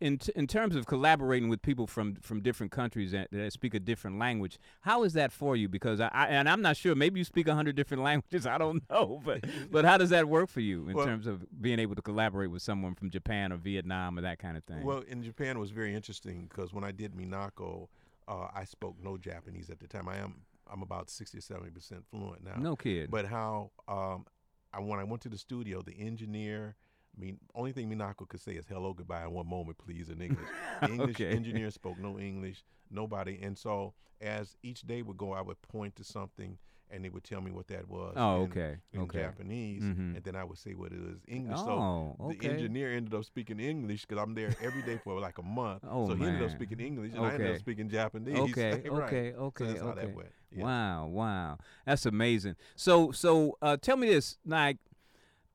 [0.00, 3.74] in t- in terms of collaborating with people from from different countries that, that speak
[3.74, 5.68] a different language, how is that for you?
[5.68, 6.94] Because I, I and I'm not sure.
[6.94, 8.46] Maybe you speak a hundred different languages.
[8.46, 11.44] I don't know, but but how does that work for you in Well- terms of
[11.60, 14.82] being able to collaborate with someone from Japan or Vietnam or that kind of thing?
[14.84, 17.88] Well, in Japan, it was very interesting because when I did Minako,
[18.28, 20.08] uh, I spoke no Japanese at the time.
[20.08, 22.56] I am I'm about 60 or 70 percent fluent now.
[22.58, 23.10] no kid.
[23.10, 24.26] But how um,
[24.72, 26.76] I, when I went to the studio, the engineer,
[27.16, 30.20] I mean, only thing Minako could say is hello, goodbye, and one moment, please, in
[30.20, 30.48] English.
[30.80, 31.32] The English Okay.
[31.32, 33.38] engineer spoke no English, nobody.
[33.42, 36.58] And so as each day would go, I would point to something
[36.92, 38.14] and they would tell me what that was.
[38.16, 39.20] Oh, in- okay, In okay.
[39.20, 40.16] Japanese, Mhm.
[40.16, 41.58] and then I would say what it was English.
[41.60, 42.38] Oh, so okay.
[42.38, 45.84] the engineer ended up speaking English because I'm there every day for like a month.
[45.88, 48.34] Oh, so he ended up speaking English, and I ended up speaking Japanese.
[48.36, 49.04] Okay, Right.
[49.04, 50.00] okay, So okay, how okay.
[50.06, 50.32] that went.
[50.50, 50.64] Yeah.
[50.64, 52.56] Wow, wow, that's amazing.
[52.74, 54.78] So, so uh, tell me this, like,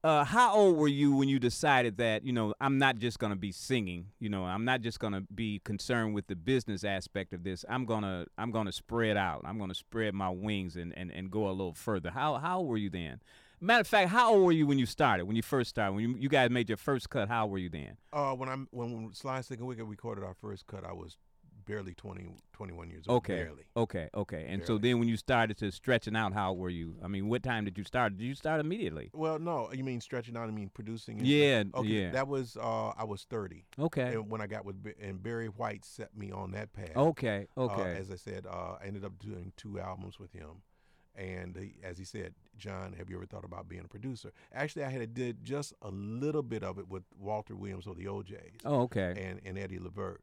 [0.06, 3.36] uh, how old were you when you decided that you know I'm not just gonna
[3.36, 7.44] be singing, you know, I'm not just gonna be concerned with the business aspect of
[7.44, 7.66] this.
[7.68, 9.42] I'm gonna I'm gonna spread out.
[9.46, 12.12] I'm gonna spread my wings and and, and go a little further.
[12.12, 13.20] How how old were you then?
[13.60, 15.26] Matter of fact, how old were you when you started?
[15.26, 15.94] When you first started?
[15.94, 17.28] When you, you guys made your first cut?
[17.28, 17.98] How old were you then?
[18.14, 21.18] Uh, when I'm when Sly Slick and Wicked recorded our first cut, I was
[21.66, 23.18] barely 20, 21 years old.
[23.18, 23.44] Okay.
[23.44, 23.64] Barely.
[23.76, 24.46] Okay, okay.
[24.48, 26.96] And so then when you started to stretching out, how were you?
[27.04, 28.18] I mean, what time did you start?
[28.18, 29.10] Did you start immediately?
[29.14, 30.48] Well, no, you mean stretching out?
[30.48, 31.20] I mean producing.
[31.20, 31.82] and Yeah, stuff?
[31.82, 32.12] Okay, yeah.
[32.12, 34.14] That was uh, I was thirty, Okay.
[34.14, 36.96] and when I got with and Barry White set me on that path.
[36.96, 37.48] Okay.
[37.58, 37.96] Uh, Okay.
[37.98, 40.62] as I said, uh, I ended up doing two albums with him,
[41.16, 44.32] and he, as he said, John, have you ever thought about being a producer?
[44.54, 48.08] Actually, I had did just a little bit of it with Walter Williams of the
[48.08, 49.14] O'Jays oh, okay.
[49.18, 50.22] and, and Eddie Levert.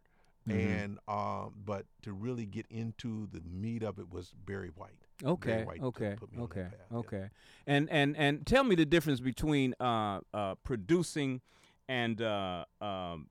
[0.48, 0.54] Mhm.
[0.54, 5.06] And um, but to really get into the meat of it was Barry White.
[5.24, 5.64] Okay.
[5.64, 6.16] White to Okay.
[6.20, 6.68] on that Okay.
[6.90, 6.96] yeah.
[6.98, 7.30] Okay.
[7.66, 11.42] And and and tell me the difference between uh uh producing
[11.88, 13.28] and uh um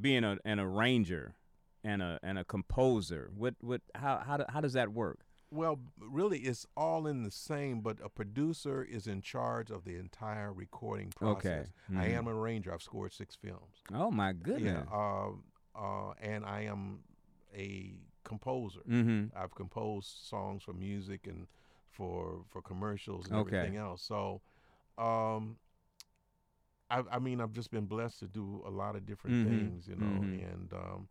[0.00, 1.34] being a, an arranger
[1.82, 3.30] and a and a composer.
[3.34, 5.18] What what how how do, how does that work?
[5.50, 9.96] Well, really, it's all in the same, but a producer is in charge of the
[9.96, 11.68] entire recording process.
[11.90, 11.98] Okay.
[11.98, 12.16] I Mhm.
[12.18, 12.72] am a arranger.
[12.72, 13.82] I've scored six films.
[13.92, 14.86] Oh my goodness.
[14.90, 14.96] Yeah.
[14.96, 15.42] Um,
[15.74, 17.00] uh, and I am
[17.54, 18.80] a composer.
[18.88, 19.30] Mhm.
[19.34, 21.46] I've composed songs for music and
[21.90, 23.56] for for commercials and Okay.
[23.56, 24.02] everything else.
[24.02, 24.40] So,
[24.98, 25.58] um,
[26.90, 29.48] I, I mean, I've just been blessed to do a lot of different Mhm.
[29.48, 30.52] things, you know, Mhm.
[30.52, 31.08] and um,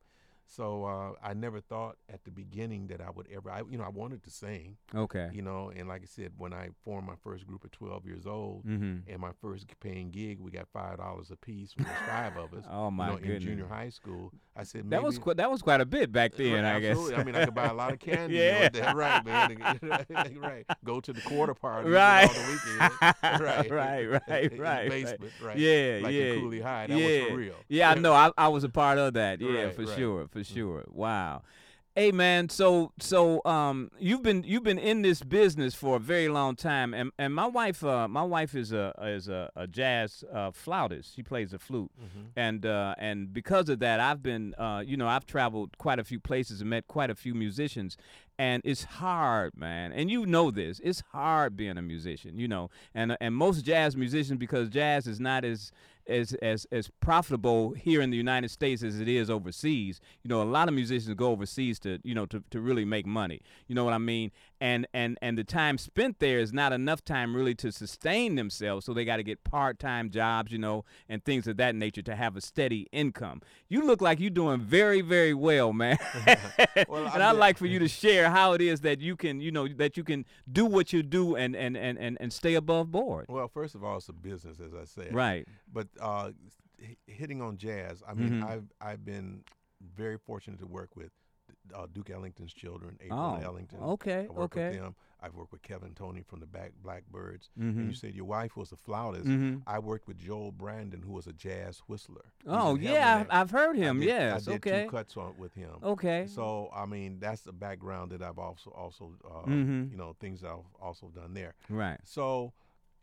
[0.54, 3.86] so uh, I never thought at the beginning that I would ever, I, you know,
[3.86, 5.30] I wanted to sing, Okay.
[5.34, 8.26] you know, and like I said, when I formed my first group at 12 years
[8.28, 9.04] old, Mhm.
[9.08, 11.76] and my first paying gig, we got five dollars a piece.
[11.78, 12.66] When there's five of us.
[12.72, 13.44] Oh my you know, goodness.
[13.44, 16.34] In junior high school, I said That was qu- that was quite a bit back
[16.36, 16.92] then, Right, I guess.
[16.98, 17.16] absolutely.
[17.16, 18.36] I mean, I could buy a lot of candy.
[18.36, 18.70] you know, Yeah.
[18.70, 18.96] that.
[18.96, 19.80] right, man.
[20.42, 20.66] right.
[20.84, 22.28] Go to the quarter party Right.
[22.28, 23.42] all the weekend.
[23.42, 25.58] right, Right, right, right, basement, right.
[25.58, 26.34] Yeah, like yeah.
[26.36, 26.88] Cooley High.
[26.88, 27.22] That yeah.
[27.22, 27.56] was for real.
[27.70, 28.14] Yeah, I know.
[28.14, 29.40] I, I was a part of that.
[29.42, 29.98] Yeah, Right, for right.
[29.98, 30.54] sure, for Mhm.
[30.54, 30.86] sure.
[30.90, 31.42] Wow.
[31.94, 36.30] Hey man, so so um you've been you've been in this business for a very
[36.30, 40.24] long time and and my wife uh my wife is a is a, a jazz
[40.34, 41.14] uh flautist.
[41.14, 41.92] She plays the flute.
[42.02, 42.28] Mhm.
[42.38, 46.06] And uh and because of that I've been uh you know, I've traveled quite a
[46.06, 47.98] few places and met quite a few musicians
[48.40, 49.92] and it's hard, man.
[49.92, 50.80] And you know this.
[50.84, 52.70] It's hard being a musician, you know.
[52.96, 55.74] And and most jazz musicians because jazz is not as
[56.08, 60.00] as as as profitable here in the United States as it is overseas.
[60.24, 63.06] You know, a lot of musicians go overseas to you know to, to really make
[63.06, 63.42] money.
[63.68, 64.32] You know what I mean?
[64.62, 68.86] And and and the time spent there is not enough time really to sustain themselves.
[68.86, 72.04] So they got to get part time jobs, you know, and things of that nature
[72.04, 73.42] to have a steady income.
[73.70, 75.98] You look like you're doing very very well, man.
[76.88, 79.52] Well, and I'd like for you to share how it is that you can you
[79.52, 82.92] know that you can do what you do and and and and, and stay above
[82.92, 83.26] board.
[83.30, 85.12] Well, first of all, it's a business, as I said.
[85.14, 85.48] Right.
[85.74, 86.32] But uh,
[87.08, 88.44] hitting on jazz, I mean, Mhm.
[88.48, 89.44] I've I've been
[89.96, 91.12] very fortunate to work with
[91.74, 93.80] uh, Duke Ellington's children, April Oh, Ellington.
[93.80, 94.70] okay, I worked okay.
[94.72, 94.96] with them.
[95.24, 97.50] I've worked with Kevin Toney from the Back Blackbyrds.
[97.60, 97.78] Mhm.
[97.78, 99.28] And you said your wife was a flautist.
[99.28, 99.62] Mhm.
[99.68, 102.26] I worked with Joel Brandon, who was a jazz whistler.
[102.40, 103.28] He's Oh yeah, I've.
[103.30, 104.00] I've heard I him.
[104.00, 104.48] did- yes.
[104.48, 104.86] I did okay.
[104.86, 105.76] two cuts on with him.
[105.84, 106.26] Okay.
[106.28, 109.92] So I mean, that's the background that I've also also uh, Mhm.
[109.92, 111.54] you know things I've also done there.
[111.70, 112.00] right.
[112.04, 112.52] So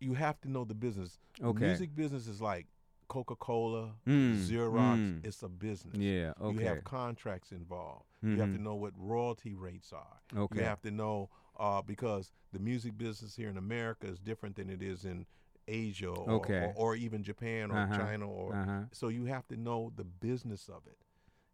[0.00, 1.18] you have to know the business.
[1.40, 1.66] Okay.
[1.66, 2.66] Music business is like
[3.06, 4.96] Coca Cola, Mm, Xerox.
[4.98, 5.24] mm.
[5.24, 5.96] It's a business.
[5.96, 6.34] Yeah.
[6.40, 6.58] Okay.
[6.58, 8.04] You have contracts involved.
[8.22, 8.62] You have to Mhm.
[8.62, 10.20] know what royalty rates are.
[10.36, 10.58] Okay.
[10.58, 14.70] You have to know uh, because the music business here in America is different than
[14.70, 15.26] it is in
[15.66, 16.72] Asia or, Okay.
[16.76, 17.96] or, or even Japan or Uh-huh.
[17.96, 18.84] China or Uh-huh.
[18.92, 20.98] so you have to know the business of it.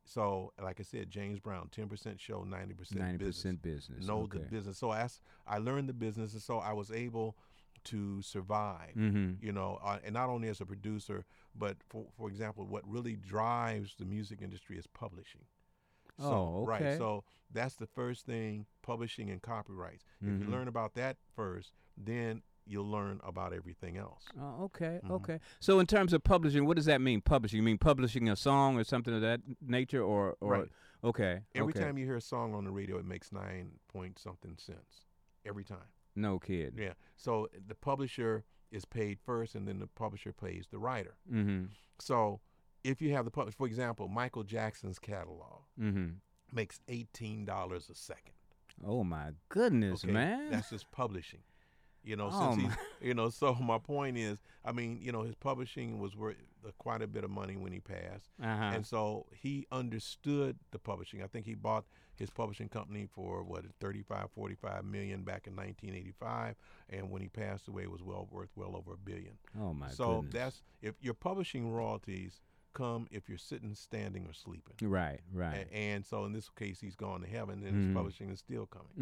[0.06, 3.56] So, like I said, James Brown, ten percent show, ninety percent business.
[3.62, 4.06] business.
[4.06, 4.38] Know okay.
[4.40, 4.76] the business.
[4.78, 7.36] So as I learned the business, and so I was able
[7.84, 8.94] to survive.
[8.96, 9.44] Mm-hmm.
[9.44, 11.24] You know, uh, and not only as a producer,
[11.54, 15.46] but for for example, what really drives the music industry is publishing.
[16.18, 16.84] So, Oh, okay.
[16.90, 16.98] Right.
[16.98, 20.04] So that's the first thing: publishing and copyrights.
[20.20, 20.40] If Mhm.
[20.40, 24.24] you learn about that first, then you'll learn about everything else.
[24.38, 25.10] Oh, okay, Mhm.
[25.10, 25.40] okay.
[25.60, 27.20] So in terms of publishing, what does that mean?
[27.20, 27.58] Publishing?
[27.58, 30.72] You mean publishing a song or something of that nature, or or Right.
[31.02, 31.42] okay?
[31.54, 31.80] Every okay.
[31.80, 35.04] time you hear a song on the radio, it makes nine point something cents.
[35.44, 35.88] Every time.
[36.16, 36.74] No kid.
[36.78, 36.94] Yeah.
[37.16, 41.16] So the publisher is paid first, and then the publisher pays the writer.
[41.30, 41.66] Mm-hmm.
[41.98, 42.40] So
[42.84, 46.10] if you have the publisher, for example, Michael Jackson's catalog Mm-hmm.
[46.52, 48.34] makes eighteen dollars a second.
[48.86, 50.50] Oh my goodness, Okay, man.
[50.50, 51.40] That's just publishing.
[52.04, 55.10] You know, Oh, since my- he's, you know, so my point is, I mean, you
[55.10, 56.36] know, his publishing was worth
[56.78, 58.72] quite a bit of money when he passed, uh-huh.
[58.74, 61.22] and so he understood the publishing.
[61.22, 61.84] I think he bought
[62.16, 66.54] his publishing company for what 35, 45 million back in 1985,
[66.90, 69.38] and when he passed away, it was well worth well over a billion.
[69.60, 70.32] oh my so goodness.
[70.32, 72.40] that's if your publishing royalties
[72.74, 74.74] come if you're sitting, standing, or sleeping.
[74.82, 75.66] right, right.
[75.70, 77.86] A- and so in this case, he's gone to heaven, and Mhm.
[77.86, 78.92] his publishing is still coming.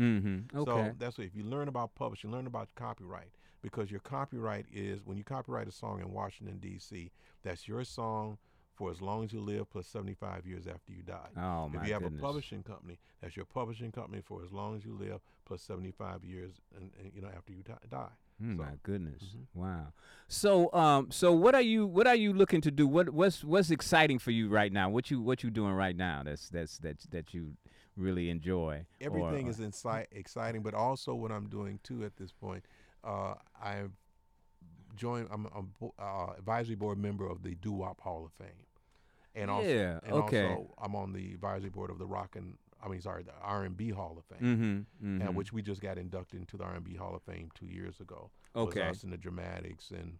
[0.52, 0.56] mm-hmm.
[0.58, 0.70] Okay.
[0.90, 3.32] So that's what if you learn about publishing, learn about copyright
[3.62, 7.10] because your copyright is when you copyright a song in Washington D.C.
[7.42, 8.38] That's your song
[8.74, 11.28] for as long as you live plus 75 years after you die.
[11.36, 12.20] oh my if you have goodness.
[12.20, 16.24] a publishing company, that's your publishing company for as long as you live plus 75
[16.24, 18.08] years and, and you know after you die.
[18.40, 19.22] Mm, So- my goodness!
[19.36, 19.46] Mhm.
[19.54, 19.92] Wow.
[20.28, 22.86] So, um, so what are you what are you looking to do?
[22.86, 24.88] What what's what's exciting for you right now?
[24.88, 26.22] What you what you doing right now?
[26.24, 27.56] That's that's that that you
[27.96, 28.86] really enjoy.
[29.00, 32.64] Everything or- is exciting, but also what I'm doing too at this point,
[33.04, 33.92] uh, I've
[34.96, 35.28] joined.
[35.30, 38.66] I'm a bo- uh, advisory board member of the Doo Wop Hall of Fame,
[39.34, 40.46] and also, Yeah, and okay.
[40.48, 43.90] also I'm on the advisory board of the Rock and I mean, sorry, the R&B
[43.90, 45.06] Hall of Fame, Mm-hmm.
[45.06, 45.22] mm-hmm.
[45.22, 48.30] and which we just got inducted into the R&B Hall of Fame two years ago.
[48.56, 48.80] Okay.
[48.88, 50.18] was us and the Dramatics and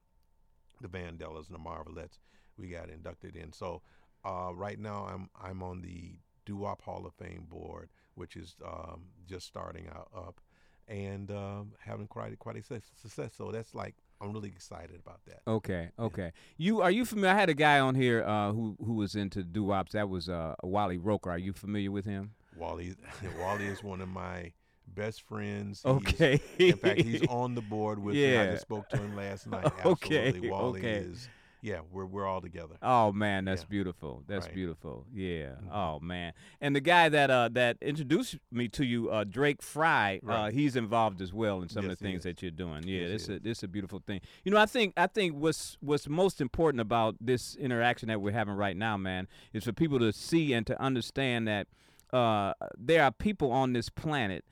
[0.81, 2.19] the Vandellas and the Marvelettes.
[2.57, 3.53] We got inducted in.
[3.53, 3.83] So
[4.25, 8.55] uh, right now, I'm I'm on the Doo Wop Hall of Fame board, which is
[8.65, 10.41] um, just starting out up,
[10.87, 13.33] and um, having quite quite a success-.
[13.37, 15.41] So that's like I'm really excited about that.
[15.49, 16.33] Okay, okay.
[16.57, 17.35] You are you familiar?
[17.35, 19.93] I had a guy on here uh, who who was into doo wops.
[19.93, 21.31] That was uh, Wally Roker.
[21.31, 22.35] Are you familiar with him?
[22.57, 22.95] Wally
[23.39, 24.53] Wally is one of my
[24.87, 25.83] best friends.
[25.85, 26.41] He's- Okay.
[26.59, 28.37] In fact, he's on the board with me.
[28.37, 29.67] I just spoke to him last night.
[29.85, 30.51] Okay, Absolutely.
[30.51, 30.93] Wally okay.
[30.95, 31.29] is
[31.65, 32.75] yeah, we're we're all together.
[32.83, 33.69] Oh man, that's Yeah.
[33.71, 34.25] beautiful.
[34.27, 34.55] That's Right.
[34.55, 35.07] beautiful.
[35.15, 35.51] Yeah.
[35.65, 35.73] Mhm.
[35.73, 36.33] Oh man.
[36.61, 40.75] And the guy that uh that introduced me to you, uh Drake Fry, uh he's
[40.75, 42.25] involved as well in some Yes, of the things is.
[42.25, 42.83] that you're doing.
[42.85, 43.63] Yeah, Yes, this a is.
[43.63, 44.21] a beautiful thing.
[44.45, 48.33] You know, I think I think what's what's most important about this interaction that we're
[48.33, 51.69] having right now, man, is for people to see and to understand that
[52.13, 54.45] uh there are people on this planet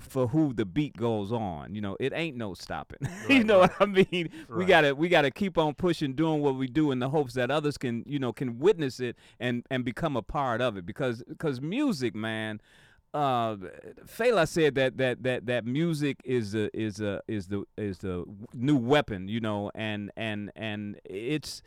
[0.00, 1.74] for who the beat goes on.
[1.74, 3.00] You know, it ain't no stopping.
[3.28, 3.70] you know right.
[3.78, 4.30] what I mean?
[4.48, 7.50] We gotta we gotta keep on pushing, doing what we do in the hopes that
[7.50, 10.86] others can, you know, can witness it and and become a part of it.
[10.86, 12.60] Because because music, man,
[13.12, 13.56] uh
[14.06, 18.24] Fela said that that that that music is a is a is the is the
[18.54, 21.62] new weapon, you know, and and and it's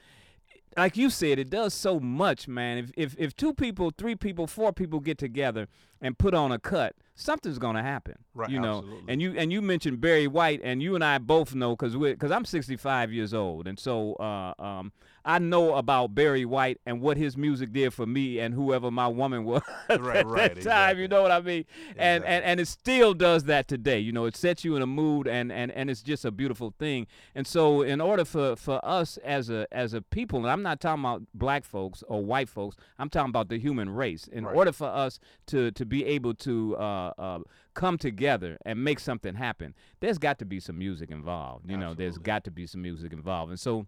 [0.78, 2.78] like you said, it does so much, man.
[2.78, 5.68] If if if two people, three people, four people get together
[6.02, 8.16] and put on a cut, something's gonna happen.
[8.34, 9.12] Right, You know, absolutely.
[9.14, 12.12] and you and you mentioned Barry White, and you and I both know because we
[12.12, 14.92] because I'm 65 years old, and so uh, um,
[15.24, 19.08] I know about Barry White and what his music did for me and whoever my
[19.08, 21.00] woman was Right, at right, that time.
[21.00, 21.66] You know what I mean?
[21.98, 24.00] And, and and it still does that today.
[24.00, 26.74] You know, it sets you in a mood, and and and it's just a beautiful
[26.78, 27.08] thing.
[27.34, 30.82] And so, in order for for us as a as a people, and I'm not
[30.82, 34.28] talking about black folks or white folks, I'm talking about the human race.
[34.28, 34.56] In Right.
[34.56, 37.40] order for us to to be able to uh, uh,
[37.74, 41.70] come together and make something happen, there's got to be some music involved.
[41.70, 43.52] You know, there's got to be some music involved.
[43.52, 43.88] And so.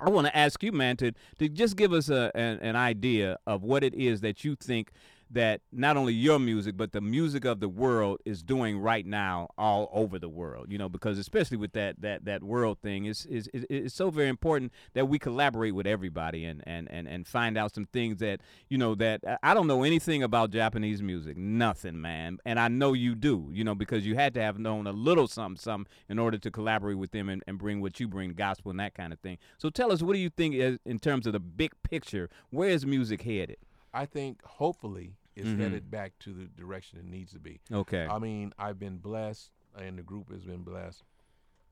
[0.00, 3.38] I want to ask you, man, to, to just give us a, an, an idea
[3.46, 4.90] of what it is that you think
[5.34, 9.48] that not only your music, but the music of the world is doing right now
[9.58, 10.66] all over the world.
[10.70, 14.28] You know, because especially with that that that world thing, is is it's so very
[14.28, 18.40] important that we collaborate with everybody and and and and find out some things that
[18.68, 22.68] you know that uh, I don't know anything about Japanese music, nothing, man, and I
[22.68, 23.50] know you do.
[23.52, 26.50] You know, because you had to have known a little something something in order to
[26.50, 29.38] collaborate with them and, and bring what you bring, gospel and that kind of thing.
[29.58, 32.30] So tell us, what do you think is, in terms of the big picture?
[32.50, 33.56] Where is music headed?
[33.92, 35.58] I think hopefully it's Mhm.
[35.58, 37.60] headed back to the direction it needs to be.
[37.72, 38.06] Okay.
[38.06, 41.02] I mean, I've been blessed, and the group has been blessed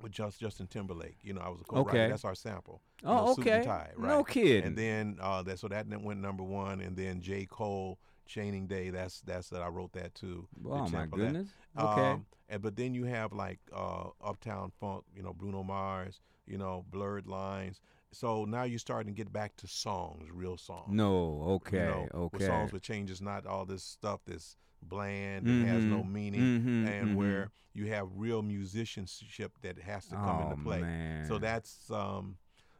[0.00, 1.18] with just Justin Timberlake.
[1.22, 1.88] You know, I was a co-writer.
[1.90, 2.08] Okay.
[2.08, 2.82] That's our sample.
[3.02, 3.64] you Oh, know, Suit and okay.
[3.66, 4.26] tie, No right?
[4.26, 4.64] kidding.
[4.64, 7.46] And then uh, that so that went number one, and then J.
[7.46, 8.90] Cole Chaining Day.
[8.90, 10.48] That's that's that I wrote that too.
[10.64, 11.10] Oh my for that.
[11.10, 11.48] goodness.
[11.78, 12.10] Okay.
[12.10, 16.58] Um, and but then you have like uh, Uptown Funk, you know, Bruno Mars, you
[16.58, 17.80] know, Blurred Lines.
[18.12, 20.92] So now you're starting to get back to songs, real songs.
[20.92, 21.42] no.
[21.62, 21.78] Okay.
[21.78, 22.38] you know, okay.
[22.38, 26.40] With songs with changes, not all this stuff that's bland and has no Mhm, meaning,
[26.40, 27.16] mhm, and mhm.
[27.16, 30.80] where you have real musicianship that has to come oh, into play.
[30.82, 31.26] Man.
[31.26, 32.36] So that's um,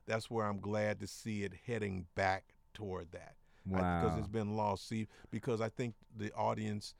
[0.07, 4.01] that's where I'm glad to see it heading back toward that wow.
[4.01, 4.89] because it's been lost.
[4.89, 6.95] See, because I think the audience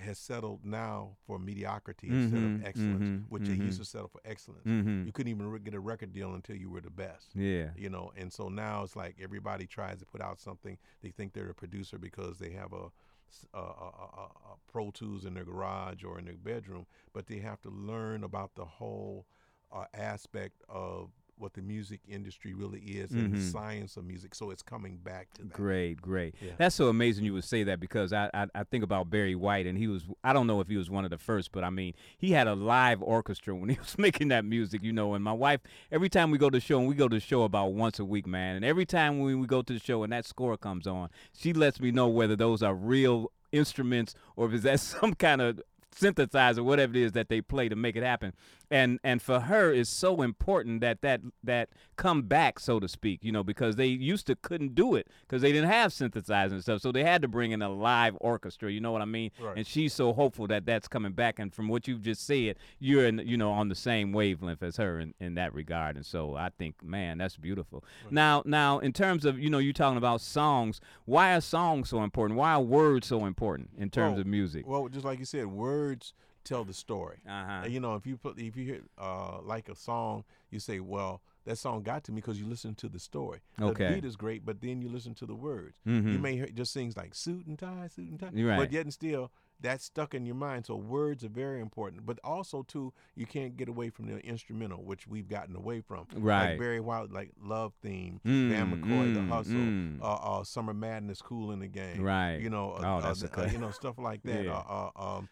[0.00, 4.08] has settled now for mediocrity instead Mhm, of excellence, mhm, which they used to settle
[4.08, 4.64] for excellence.
[4.66, 5.06] Mhm.
[5.06, 7.34] You couldn't even get a record deal until you were the best.
[7.34, 7.70] Yeah.
[7.76, 10.76] You know, and so now it's like everybody tries to put out something.
[11.02, 12.90] They think they're a producer because they have a,
[13.28, 17.26] s- a, a, a, a Pro Tools in their garage or in their bedroom, but
[17.26, 19.26] they have to learn about the whole
[19.72, 23.52] uh, aspect of what the music industry really is and the Mhm.
[23.52, 24.34] science of music.
[24.34, 25.52] So it's coming back to that.
[25.52, 26.34] Great, great.
[26.40, 26.52] Yeah.
[26.56, 29.66] That's so amazing you would say that because I, I I think about Barry White
[29.66, 31.70] and he was I don't know if he was one of the first, but I
[31.70, 35.14] mean he had a live orchestra when he was making that music, you know.
[35.14, 35.60] And my wife,
[35.92, 37.98] every time we go to the show, and we go to the show about once
[37.98, 38.56] a week, man.
[38.56, 41.52] And every time when we go to the show and that score comes on, she
[41.52, 45.60] lets me know whether those are real instruments or if it's that some kind of
[45.94, 48.32] synthesizer, whatever it is that they play to make it happen.
[48.70, 53.22] And and for her, it's so important that that that come back, so to speak,
[53.22, 56.62] you know, because they used to couldn't do it because they didn't have synthesizers and
[56.62, 58.70] stuff, so they had to bring in a live orchestra.
[58.70, 59.30] You know what I mean?
[59.40, 59.58] Right.
[59.58, 61.38] And she's so hopeful that that's coming back.
[61.38, 64.76] And from what you've just said, you're in, you know, on the same wavelength as
[64.78, 65.96] her in, in that regard.
[65.96, 67.84] And so I think, man, that's beautiful.
[68.10, 70.80] Now, now, in terms of you know, you're talking about songs.
[71.04, 72.38] Why are songs so important?
[72.38, 74.66] Why are words so important in terms Well, of music?
[74.66, 76.14] Well, just like you said, words
[76.46, 77.18] tell the story.
[77.28, 77.66] Uh-huh.
[77.66, 81.20] You know, if you put if you hear uh, like a song, you say, "Well,
[81.44, 83.88] that song got to me because you listen to the story." Okay.
[83.88, 85.78] The beat is great, but then you listen to the words.
[85.86, 86.12] Mhm.
[86.12, 88.56] You may hear just things like "suit and tie, suit and tie," right.
[88.56, 89.30] but yet and still
[89.60, 90.66] that's stuck in your mind.
[90.66, 94.82] So words are very important, but also too, you can't get away from the instrumental,
[94.82, 96.06] which we've gotten away from.
[96.14, 96.50] Right.
[96.50, 100.00] Like Barry White, like "Love Theme," Mm, Van McCoy, "The mm, Hustle," mm.
[100.00, 102.36] uh, uh, "Summer Madness," "Kool and the Gang." Right.
[102.36, 104.44] You know, uh, Oh, uh, that's uh, you know stuff like that.
[104.44, 104.52] Yeah.
[104.52, 105.28] Uh, uh, um,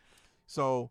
[0.47, 0.91] so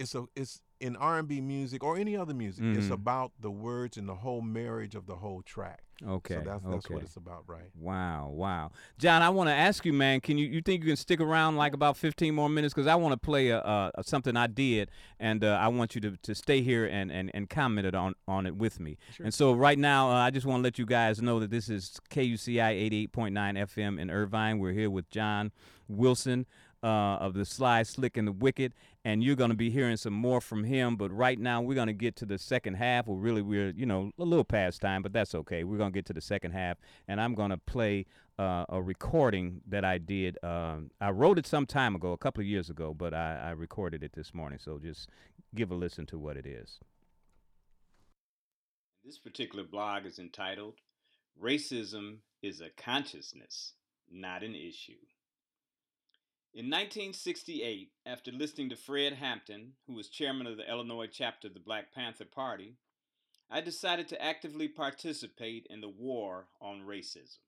[0.00, 2.64] it's a it's in R and B music or any other music.
[2.64, 2.92] It's Mhm.
[2.92, 5.82] about the words and the whole marriage of the whole track.
[6.02, 6.36] Okay.
[6.36, 6.94] So that's that's okay.
[6.94, 7.68] what it's about, right?
[7.78, 9.20] Wow, wow, John.
[9.20, 10.22] I want to ask you, man.
[10.22, 12.72] Can you you think you can stick around like about fifteen more minutes?
[12.72, 15.94] Because I want to play a, a, a something I did, and uh, I want
[15.94, 18.96] you to, to stay here and, and, and comment it on on it with me.
[19.12, 19.24] Sure.
[19.24, 21.68] And so right now, uh, I just want to let you guys know that this
[21.68, 24.58] is KUCI eighty eight point nine FM in Irvine.
[24.58, 25.52] We're here with John
[25.86, 26.46] Wilson
[26.82, 28.72] uh, of the Sly, Slick, and the Wicked,
[29.04, 30.96] and you're going to be hearing some more from him.
[30.96, 33.06] But right now, we're going to get to the second half.
[33.06, 35.64] Well, really, we're you know a little past time, but that's okay.
[35.64, 36.78] We're going to get to the second half,
[37.08, 38.06] and I'm going to play
[38.38, 40.38] uh, a recording that I did.
[40.42, 43.50] Um, I wrote it some time ago, a couple of years ago, but I, I
[43.50, 44.58] recorded it this morning.
[44.58, 45.10] So just
[45.54, 46.78] give a listen to what it is.
[49.04, 50.74] This particular blog is entitled
[51.42, 53.74] Racism is a Consciousness,
[54.10, 54.92] Not an Issue.
[56.52, 61.54] In 1968, after listening to Fred Hampton, who was chairman of the Illinois chapter of
[61.54, 62.74] the Black Panther Party,
[63.48, 67.38] I decided to actively participate in the war on racism.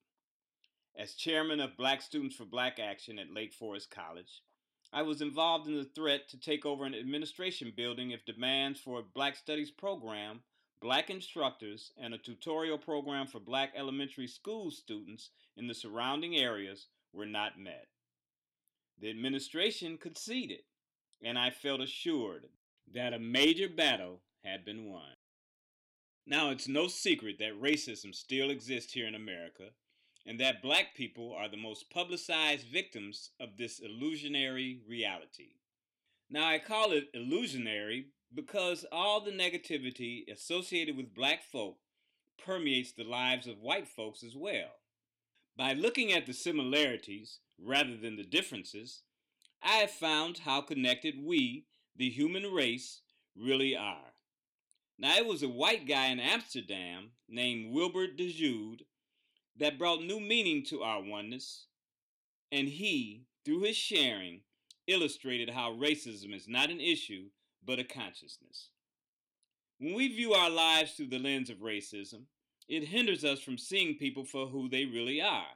[0.95, 4.41] As chairman of Black Students for Black Action at Lake Forest College,
[4.93, 8.99] I was involved in the threat to take over an administration building if demands for
[8.99, 10.43] a Black Studies program,
[10.79, 16.87] black instructors, and a tutorial program for black elementary school students in the surrounding areas
[17.11, 17.89] were not met.
[19.03, 20.61] The administration conceded,
[21.21, 22.47] and I felt assured
[22.93, 25.17] that a major battle had been won.
[26.25, 29.71] Now, it's no secret that racism still exists here in America,
[30.25, 35.55] and that black people are the most publicized victims of this illusionary reality.
[36.29, 41.75] Now, I call it illusionary because all the negativity associated with black folk
[42.41, 44.79] permeates the lives of white folks as well.
[45.57, 49.03] By looking at the similarities rather than the differences,
[49.61, 53.01] I have found how connected we, the human race,
[53.35, 54.13] really are.
[54.99, 58.83] Now, it was a white guy in Amsterdam named Wilbert de Jude
[59.57, 61.67] that brought new meaning to our oneness,
[62.51, 64.41] and he, through his sharing,
[64.87, 67.25] illustrated how racism is not an issue
[67.65, 68.69] but a consciousness.
[69.79, 72.23] When we view our lives through the lens of racism,
[72.67, 75.47] it hinders us from seeing people for who they really are.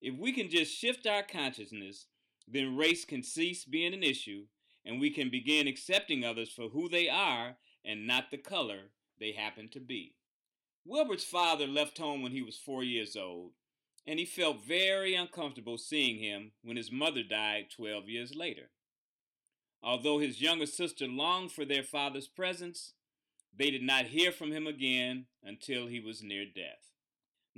[0.00, 2.06] If we can just shift our consciousness,
[2.46, 4.44] then race can cease being an issue
[4.84, 8.90] and we can begin accepting others for who they are and not the color
[9.20, 10.14] they happen to be.
[10.84, 13.52] Wilbert's father left home when he was four years old,
[14.06, 18.70] and he felt very uncomfortable seeing him when his mother died 12 years later.
[19.82, 22.94] Although his younger sister longed for their father's presence,
[23.54, 26.88] they did not hear from him again until he was near death.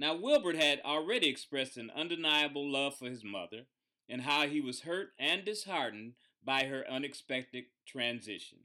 [0.00, 3.66] Now, Wilbert had already expressed an undeniable love for his mother
[4.08, 8.60] and how he was hurt and disheartened by her unexpected transition.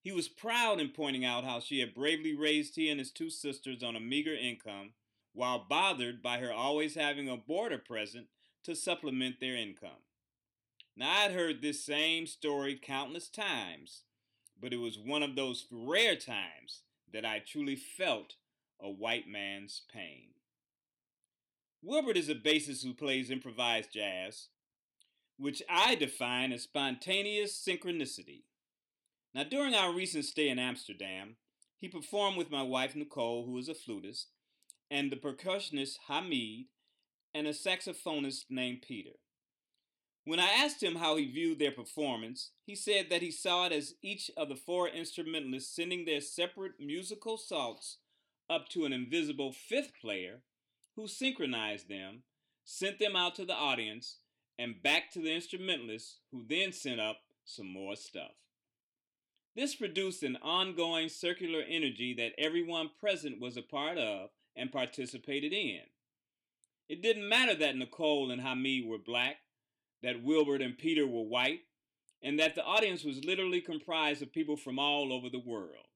[0.00, 3.28] He was proud in pointing out how she had bravely raised he and his two
[3.28, 4.92] sisters on a meager income,
[5.34, 8.28] while bothered by her always having a boarder present
[8.64, 10.00] to supplement their income.
[10.96, 14.04] Now, I'd heard this same story countless times,
[14.58, 18.36] but it was one of those rare times that I truly felt
[18.80, 20.28] a white man's pain.
[21.82, 24.48] Wilbert is a bassist who plays improvised jazz,
[25.36, 28.42] which I define as spontaneous synchronicity.
[29.32, 31.36] Now, during our recent stay in Amsterdam,
[31.78, 34.26] he performed with my wife Nicole, who is a flutist,
[34.90, 36.66] and the percussionist Hamid,
[37.32, 39.12] and a saxophonist named Peter.
[40.24, 43.72] When I asked him how he viewed their performance, he said that he saw it
[43.72, 47.98] as each of the four instrumentalists sending their separate musical salts
[48.50, 50.42] up to an invisible fifth player
[50.98, 52.24] who synchronized them,
[52.64, 54.16] sent them out to the audience,
[54.58, 58.32] and back to the instrumentalists who then sent up some more stuff.
[59.54, 65.52] This produced an ongoing circular energy that everyone present was a part of and participated
[65.52, 65.82] in.
[66.88, 69.36] It didn't matter that Nicole and Hamid were black,
[70.02, 71.60] that Wilbert and Peter were white,
[72.24, 75.86] and that the audience was literally comprised of people from all over the world.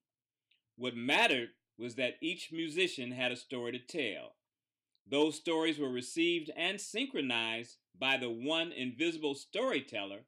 [0.76, 4.34] What mattered was that each musician had a story to tell,
[5.06, 10.20] those stories were received and synchronized by the one invisible storyteller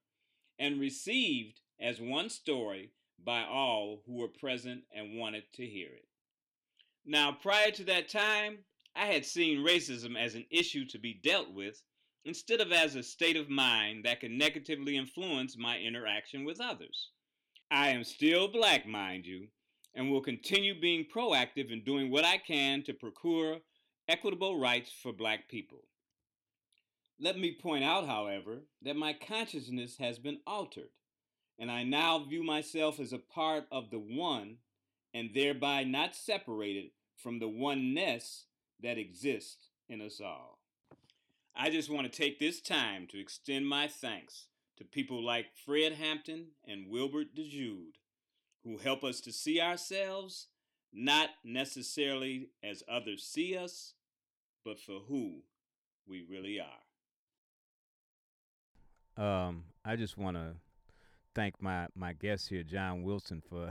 [0.58, 2.92] and received as one story
[3.24, 6.06] by all who were present and wanted to hear it.
[7.04, 8.58] Now, prior to that time,
[8.94, 11.82] I had seen racism as an issue to be dealt with
[12.24, 17.10] instead of as a state of mind that could negatively influence my interaction with others.
[17.70, 19.48] I am still black, mind you,
[19.94, 23.58] and will continue being proactive in doing what I can to procure
[24.09, 25.84] equitable rights for black people.
[27.20, 30.90] Let me point out, however, that my consciousness has been altered,
[31.59, 34.57] and I now view myself as a part of the one
[35.12, 38.46] and thereby not separated from the oneness
[38.82, 40.59] that exists in us all.
[41.57, 44.46] I just want to take this time to extend my thanks
[44.76, 47.94] to people like Fred Hampton and Wilbert DeJude,
[48.64, 50.48] who help us to see ourselves
[50.92, 53.93] not necessarily as others see us,
[54.64, 55.42] but for who
[56.06, 56.66] we really are.
[59.16, 60.54] Um, I just want to
[61.34, 63.70] thank my my guest here, John Wilson, for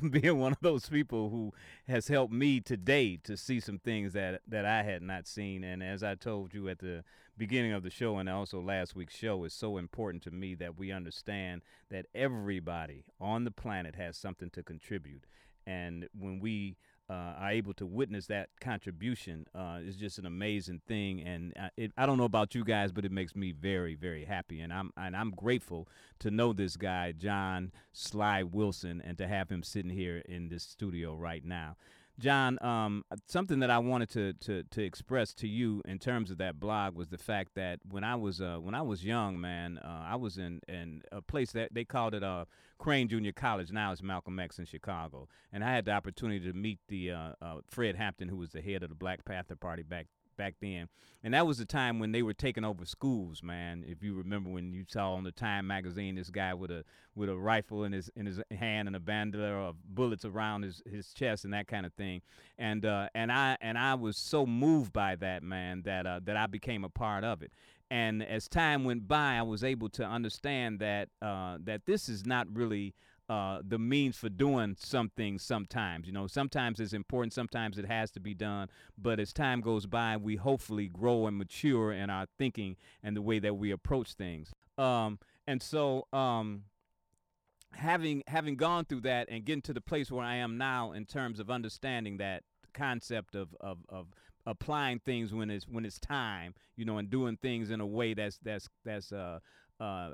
[0.10, 1.52] being one of those people who
[1.86, 5.62] has helped me today to see some things that that I had not seen.
[5.64, 7.04] And as I told you at the
[7.36, 10.78] beginning of the show and also last week's show, it's so important to me that
[10.78, 15.26] we understand that everybody on the planet has something to contribute.
[15.66, 16.76] And when we
[17.10, 21.20] uh, are able to witness that contribution uh, is just an amazing thing.
[21.20, 24.24] And uh, it, I don't know about you guys, but it makes me very, very
[24.24, 24.60] happy.
[24.60, 25.88] And I'm and I'm grateful
[26.20, 30.62] to know this guy, John Sly Wilson, and to have him sitting here in this
[30.62, 31.76] studio right now.
[32.18, 36.38] John, um, something that I wanted to, to to express to you in terms of
[36.38, 39.78] that blog was the fact that when I was uh, when I was young, man,
[39.78, 42.44] uh, I was in, in a place that they called it uh,
[42.78, 43.72] Crane Junior College.
[43.72, 47.32] Now it's Malcolm X in Chicago, and I had the opportunity to meet the uh,
[47.40, 50.06] uh, Fred Hampton, who was the head of the Black Panther Party back
[50.42, 50.88] back then.
[51.22, 53.84] And that was the time when they were taking over schools, man.
[53.86, 56.84] If you remember when you saw on the Time magazine this guy with a
[57.14, 60.82] with a rifle in his in his hand and a bandolier of bullets around his,
[60.90, 62.22] his chest and that kind of thing.
[62.58, 66.36] And uh, and I and I was so moved by that, man, that uh, that
[66.36, 67.52] I became a part of it.
[67.88, 72.26] And as time went by, I was able to understand that uh, that this is
[72.26, 72.94] not really
[73.32, 76.06] uh, the means for doing something sometimes.
[76.06, 78.68] You know, sometimes it's important, sometimes it has to be done.
[78.98, 83.22] But as time goes by, we hopefully grow and mature in our thinking and the
[83.22, 84.52] way that we approach things.
[84.76, 86.64] Um, and so, um,
[87.72, 91.06] having having gone through that and getting to the place where I am now in
[91.06, 92.42] terms of understanding that
[92.74, 94.08] concept of, of, of
[94.44, 98.12] applying things when it's when it's time, you know, and doing things in a way
[98.12, 99.38] that's that's that's uh,
[99.80, 100.10] uh,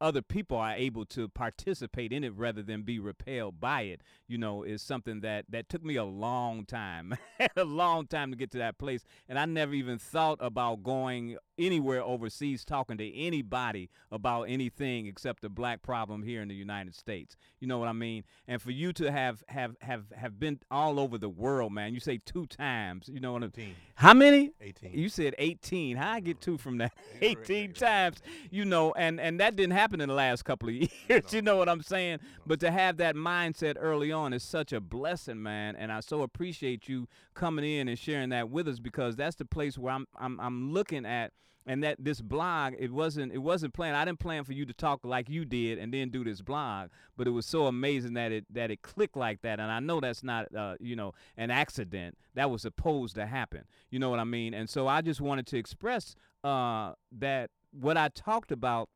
[0.00, 4.38] other people are able to participate in it rather than be repelled by it you
[4.38, 7.16] know is something that that took me a long time
[7.56, 9.04] a long time to get to that place.
[9.28, 15.42] And i never even thought about going anywhere overseas talking to anybody about anything except
[15.42, 17.36] the black problem here in the United States.
[17.60, 18.24] You know what I mean?
[18.48, 21.94] And for you to have have have have been all over the world, man.
[21.94, 23.08] You say two times.
[23.12, 23.52] You know what I mean?
[23.56, 23.74] 18.
[23.94, 24.52] How many?
[24.60, 24.92] 18.
[24.92, 25.96] You said 18.
[25.96, 26.92] How I get two from that?
[27.20, 28.18] 18 times.
[28.50, 30.74] You know, and and that didn't happen in the last couple of
[31.08, 31.32] years.
[31.32, 32.20] You know what I'm saying?
[32.46, 35.76] But to have that mindset early on is such a blessing, man.
[35.76, 39.44] And I so appreciate you coming in and sharing that with us because that's the
[39.44, 41.32] place where I'm I'm I'm looking at
[41.66, 44.72] and that this blog it wasn't it wasn't planned i didn't plan for you to
[44.72, 48.32] talk like you did and then do this blog but it was so amazing that
[48.32, 51.50] it that it clicked like that and i know that's not uh, you know an
[51.50, 55.20] accident that was supposed to happen you know what i mean and so i just
[55.20, 58.88] wanted to express uh, that what i talked about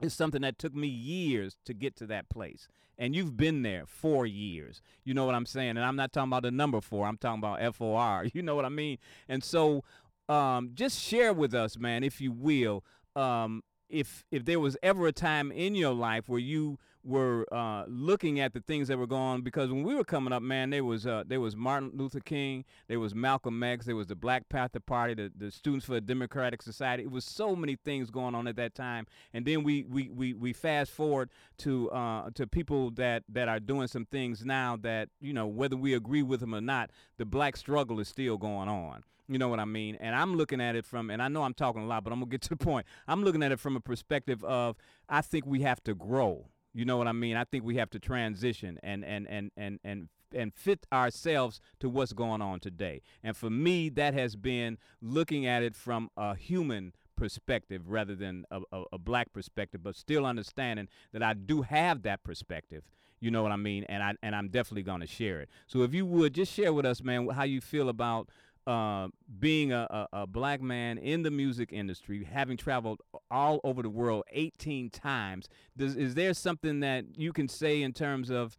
[0.00, 2.68] is something that took me years to get to that place.
[2.98, 4.80] And you've been there four years.
[5.04, 5.70] You know what I'm saying?
[5.70, 7.06] And I'm not talking about the number four.
[7.06, 8.26] I'm talking about F O R.
[8.34, 8.98] You know what I mean?
[9.28, 9.84] And so
[10.28, 15.06] um, just share with us, man, if you will, um, if if there was ever
[15.06, 19.06] a time in your life where you were uh, looking at the things that were
[19.06, 21.92] going on, because when we were coming up, man, there was uh, there was Martin
[21.94, 25.86] Luther King, there was Malcolm X, there was the Black Panther Party, the, the Students
[25.86, 27.04] for a Democratic Society.
[27.04, 30.34] It was so many things going on at that time, and then we we we,
[30.34, 35.08] we fast forward to uh, to people that that are doing some things now that
[35.20, 38.68] you know whether we agree with them or not, the black struggle is still going
[38.68, 39.04] on.
[39.28, 39.96] You know what I mean?
[40.00, 42.20] And I'm looking at it from, and I know I'm talking a lot, but I'm
[42.20, 42.86] gonna get to the point.
[43.08, 44.76] I'm looking at it from a perspective of,
[45.08, 46.46] I think we have to grow.
[46.76, 47.38] You know what I mean?
[47.38, 51.88] I think we have to transition and and and and and and fit ourselves to
[51.88, 53.00] what's going on today.
[53.22, 58.44] And for me, that has been looking at it from a human perspective rather than
[58.50, 62.82] a, a, a black perspective, but still understanding that I do have that perspective.
[63.20, 63.84] You know what I mean?
[63.84, 65.48] And I and I'm definitely gonna share it.
[65.66, 68.28] So if you would just share with us, man, how you feel about
[68.66, 69.08] uh,
[69.38, 73.00] being a, a, a black man in the music industry, having traveled
[73.30, 77.92] all over the world 18 times, does, is there something that you can say in
[77.92, 78.56] terms of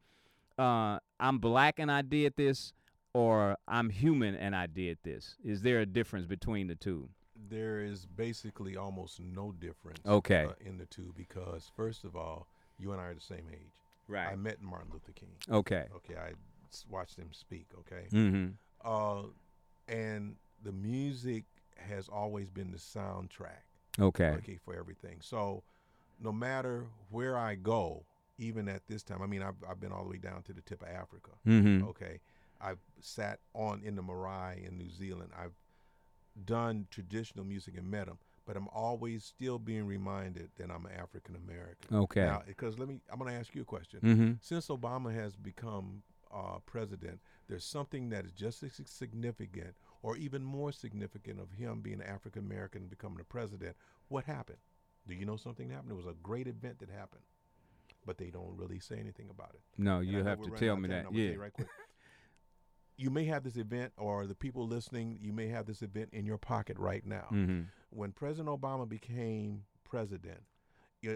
[0.58, 2.74] uh, I'm black and I did this,
[3.14, 5.36] or I'm human and I did this?
[5.44, 7.10] Is there a difference between the two?
[7.50, 10.46] There is basically almost no difference Okay.
[10.50, 12.48] uh, in the two because, first of all,
[12.80, 13.74] you and I are the same age.
[14.08, 14.30] Right.
[14.32, 15.30] I met Martin Luther King.
[15.52, 15.86] Okay.
[15.98, 16.32] Okay, I
[16.90, 17.68] watched him speak.
[17.80, 18.48] Okay, Mm-hmm.
[18.84, 19.28] uh,
[19.88, 21.46] and the music
[21.78, 23.64] has always been the soundtrack.
[24.00, 24.30] Okay.
[24.30, 25.18] Okay, for everything.
[25.22, 25.64] So,
[26.20, 28.06] no matter where I go,
[28.38, 30.62] even at this time, I mean, I've, I've been all the way down to the
[30.62, 31.32] tip of Africa.
[31.48, 31.88] Mm-hmm.
[31.90, 32.20] Okay,
[32.62, 35.32] I've sat on in the Marae in New Zealand.
[35.38, 35.54] I've
[36.46, 40.92] done traditional music and met them, but I'm always still being reminded that I'm an
[40.94, 41.96] African American.
[41.96, 42.26] Okay.
[42.26, 44.00] Now, because let me, I'm going to ask you a question.
[44.04, 44.32] Mm-hmm.
[44.42, 50.44] Since Obama has become uh, president, there's something that is just as significant, or even
[50.44, 53.76] more significant, of him being African American and becoming the president.
[54.10, 54.60] What happened?
[55.08, 55.92] Do you know something happened?
[55.92, 57.24] It was a great event that happened,
[58.06, 59.62] but they don't really say anything about it.
[59.78, 61.06] No, And you have to tell me that.
[61.14, 61.32] Yeah.
[61.32, 61.68] you right quick.
[63.00, 66.26] You may have this event, or the people listening, you may have this event in
[66.26, 67.28] your pocket right now.
[67.32, 67.62] Mm-hmm.
[67.92, 70.42] When President Obama became president,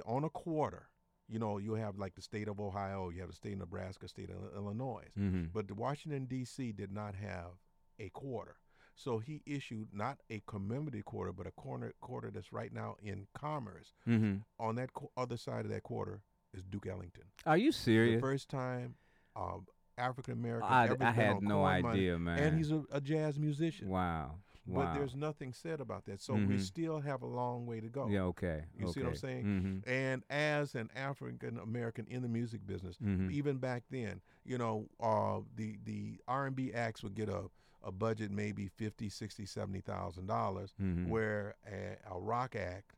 [0.05, 0.90] on a quarter,
[1.31, 4.07] you know, you have like the state of Ohio, you have the state of Nebraska,
[4.07, 5.05] state of Illinois.
[5.17, 5.45] Mm-hmm.
[5.53, 6.73] But the Washington D.C.
[6.73, 7.51] did not have
[7.99, 8.57] a quarter,
[8.95, 13.27] so he issued not a commemorative quarter, but a corner quarter that's right now in
[13.33, 13.93] commerce.
[14.07, 14.37] Mm-hmm.
[14.59, 16.21] On that co- other side of that quarter
[16.53, 17.23] is Duke Ellington.
[17.45, 18.17] Are you serious?
[18.17, 18.95] The first time
[19.35, 19.65] um,
[19.97, 22.39] African American I, I had no corn money, idea, man.
[22.39, 23.89] and he's a, a jazz musician.
[23.89, 24.35] wow.
[24.67, 26.59] But there's nothing said about that, so we Mhm.
[26.59, 28.07] still have a long way to go.
[28.07, 28.21] yeah.
[28.23, 28.65] Okay.
[28.77, 29.45] You see what I'm saying?
[29.45, 29.89] Mm-hmm.
[29.89, 33.31] And as an African American in the music business, Mhm.
[33.31, 37.49] even back then, you know, uh, the the R&B acts would get a,
[37.83, 41.07] a budget maybe 50, 60, 70,000 dollars, Mhm.
[41.07, 42.95] where a, a rock act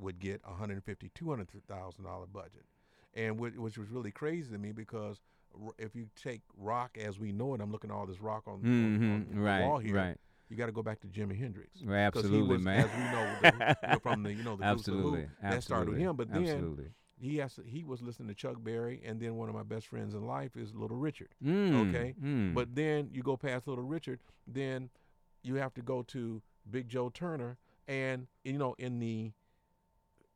[0.00, 2.66] would get 150, 200,000 dollar budget.
[3.14, 5.20] And whi- which was really crazy to me because
[5.78, 8.54] if you take rock as we know it, I'm looking at all this rock on,
[8.54, 9.34] on- on Mm-hmm.
[9.36, 9.60] the Right.
[9.62, 9.94] wall here.
[9.96, 10.20] Right.
[10.50, 11.80] You got to go back to Jimi Hendrix.
[11.80, 12.84] 'Cause Absolutely, he was, man.
[12.84, 15.28] As we know, the, you know, from the you know the the Who, Absolutely.
[15.42, 16.16] that started with him.
[16.16, 16.90] But then Absolutely.
[17.20, 19.86] he has to, he was listening to Chuck Berry, and then one of my best
[19.88, 21.34] friends in life is Little Richard.
[21.44, 22.54] Mm, okay, mm.
[22.54, 24.90] But then you go past Little Richard, then
[25.42, 26.40] you have to go to
[26.70, 29.32] Big Joe Turner, and you know in the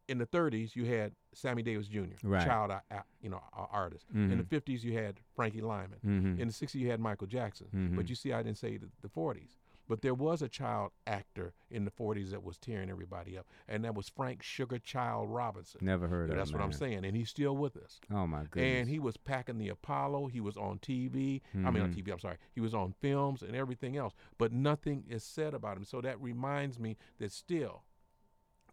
[0.09, 2.01] in the 30s you had Sammy Davis Jr.
[2.25, 2.45] Right.
[2.45, 4.07] child uh, uh, you know uh, artist.
[4.15, 5.99] In the 50s you had Frankie Lymon.
[6.05, 6.39] Mhm.
[6.39, 7.69] In the 60s you had Michael Jackson.
[7.75, 7.97] Mhm.
[7.97, 9.57] But you see, I didn't say the, the 40s.
[9.89, 13.85] But there was a child actor in the 40s that was tearing everybody up, and
[13.85, 15.81] that was Frank Sugar Chile Robinson.
[15.85, 16.37] Never heard of.
[16.37, 18.01] That's what I'm saying, and he's still with us.
[18.13, 18.81] Oh my goodness.
[18.81, 20.29] And he was packing the Apollo.
[20.29, 21.43] He was on TV.
[21.55, 21.95] I mean, on Mhm.
[21.97, 22.13] TV.
[22.13, 22.39] I'm sorry.
[22.55, 24.15] He was on films and everything else.
[24.39, 25.85] But nothing is said about him.
[25.85, 27.83] So that reminds me that still,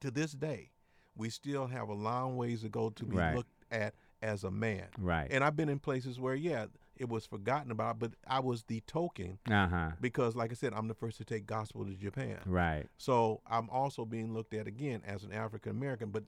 [0.02, 0.72] to this day,
[1.16, 3.36] we still have a long ways to go to be Right.
[3.36, 4.88] looked at as a man.
[4.98, 5.28] Right.
[5.32, 6.68] And I've been in places where, yeah,
[7.00, 9.92] it was forgotten about, but I was the token Uh huh.
[10.02, 12.40] because, like I said, I'm the first to take gospel to Japan.
[12.46, 12.86] Right.
[12.98, 16.24] So I'm also being looked at again as an African American, but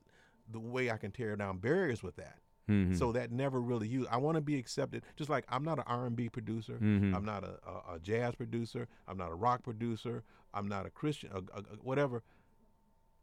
[0.50, 2.38] the way I can tear down barriers with that.
[2.68, 2.96] Mhm.
[2.96, 4.08] So that never really used.
[4.10, 5.04] I want to be accepted.
[5.16, 6.78] Just like I'm not an R&B producer.
[6.80, 7.14] Mhm.
[7.14, 8.88] I'm not a, a, a jazz producer.
[9.08, 10.22] I'm not a rock producer.
[10.54, 11.30] I'm not a Christian.
[11.32, 12.22] A- whatever.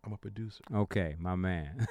[0.05, 0.62] I'm a producer.
[0.75, 1.87] Okay, my man.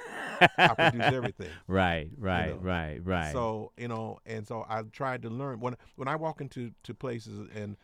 [0.56, 1.50] I produce everything.
[1.66, 2.10] Right.
[2.16, 2.50] Right.
[2.50, 2.56] know.
[2.62, 3.00] Right.
[3.04, 3.32] Right.
[3.32, 6.94] So you know, and so I tried to learn when when I walk into to
[6.94, 7.76] places and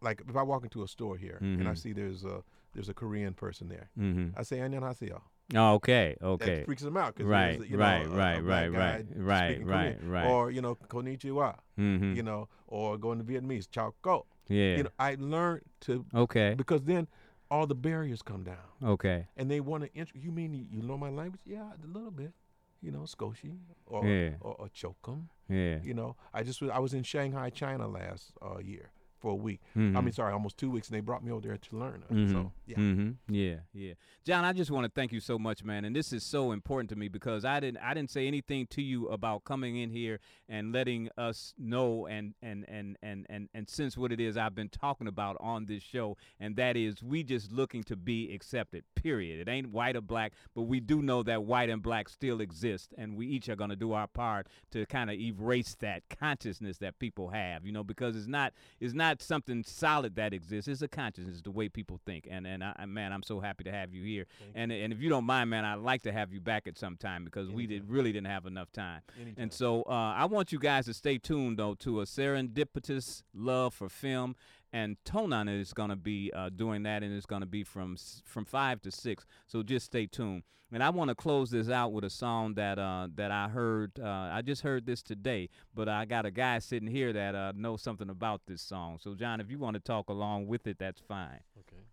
[0.00, 1.78] like if I walk into a store here and I Mhm.
[1.78, 2.42] see there's a
[2.72, 4.38] there's a Korean person there, mm-hmm.
[4.38, 5.20] I say 안녕하세요.
[5.54, 6.16] Oh, okay.
[6.22, 6.56] Okay.
[6.60, 8.78] That freaks them out because Right, you know, right, a- a right, black right, guy
[8.78, 10.10] right, right, speaking right, Korean.
[10.10, 10.26] right.
[10.30, 11.56] Or you know, konnichiwa.
[11.78, 12.14] mm-hmm.
[12.14, 14.26] You know, or going to Vietnamese, chao go.
[14.48, 14.76] yeah.
[14.76, 16.54] You know, I learned to okay.
[16.56, 17.08] because then
[17.55, 19.27] all the barriers come down, Okay.
[19.37, 19.89] and they want to.
[19.99, 21.41] Int- you mean you, you know my language?
[21.45, 22.33] Yeah, a little bit.
[22.81, 24.31] You know, Skoshi or Yeah.
[24.41, 25.27] or, or Chokum.
[25.49, 25.77] Yeah.
[25.83, 28.89] You know, I just was, I was in Shanghai, China last uh, year
[29.25, 29.59] for a week.
[29.75, 30.03] I Mhm.
[30.03, 32.03] mean, sorry, almost two weeks, and they brought me over there to learn.
[32.11, 32.31] Mhm.
[32.31, 33.15] So yeah, Mhm.
[33.27, 33.93] Yeah, yeah.
[34.23, 35.83] John, I just want to thank you so much, man.
[35.83, 38.83] And this is so important to me because I didn't I didn't say anything to
[38.83, 43.67] you about coming in here and letting us know and and and and and, and
[43.67, 47.23] sense what it is I've been talking about on this show, and that is we
[47.23, 48.83] just looking to be accepted.
[48.93, 49.47] Period.
[49.47, 52.93] It ain't white or black, but we do know that white and black still exist,
[52.95, 56.77] and we each are going to do our part to kind of erase that consciousness
[56.77, 57.65] that people have.
[57.65, 60.67] You know, because it's not it's not something solid that exists.
[60.67, 62.27] It's a consciousness, the way people think.
[62.29, 64.25] And and I, man, I'm so happy to have you here.
[64.53, 66.97] And and if you don't mind, man, I'd like to have you back at some
[66.97, 69.01] time because we did really didn't have enough time.
[69.19, 69.43] Anytime.
[69.43, 73.73] And so uh, I want you guys to stay tuned though to a serendipitous love
[73.73, 74.35] for film.
[74.75, 77.95] And Tonan is going to be uh, doing that, and it's going to be from
[78.25, 79.25] from five to six.
[79.47, 80.43] So just stay tuned.
[80.69, 83.97] And I want to close this out with a song that uh, that I heard.
[83.97, 87.53] Uh, I just heard this today, but I got a guy sitting here that uh,
[87.55, 88.99] knows something about this song.
[89.01, 91.39] So John, if you want to talk along with it, that's fine.
[91.57, 91.85] okay.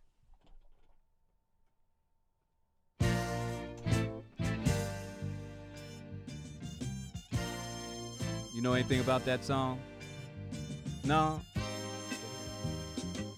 [8.53, 9.81] You know anything about that song?
[11.05, 11.41] No.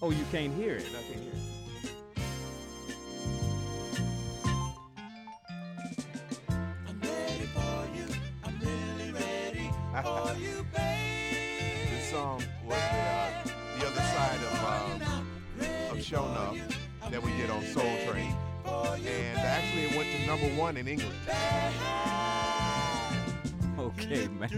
[0.07, 0.85] Oh, you can't hear it.
[0.85, 1.39] I can't hear it.
[6.87, 8.05] I'm ready for you.
[8.43, 9.71] I'm really ready
[10.03, 11.89] for you, babe.
[11.89, 13.31] This song was the, uh,
[13.79, 16.55] the other side of uh, of Sho' Nuff
[17.09, 21.15] that we did on Soul Train, and actually it went to number one in England.
[23.97, 24.49] Okay, man.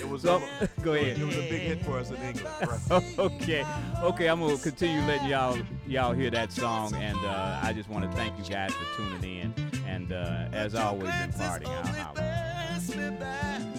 [0.00, 2.48] It was So, a, go It was a big hit for us in England.
[2.90, 3.18] Right.
[3.18, 3.64] okay,
[4.02, 4.26] okay.
[4.28, 8.16] I'm gonna continue letting y'all y'all hear that song, and uh, I just want to
[8.16, 9.54] thank you guys for tuning in.
[9.86, 12.14] And uh, as always, in parting, I'll holler.
[12.16, 13.71] Pass me by.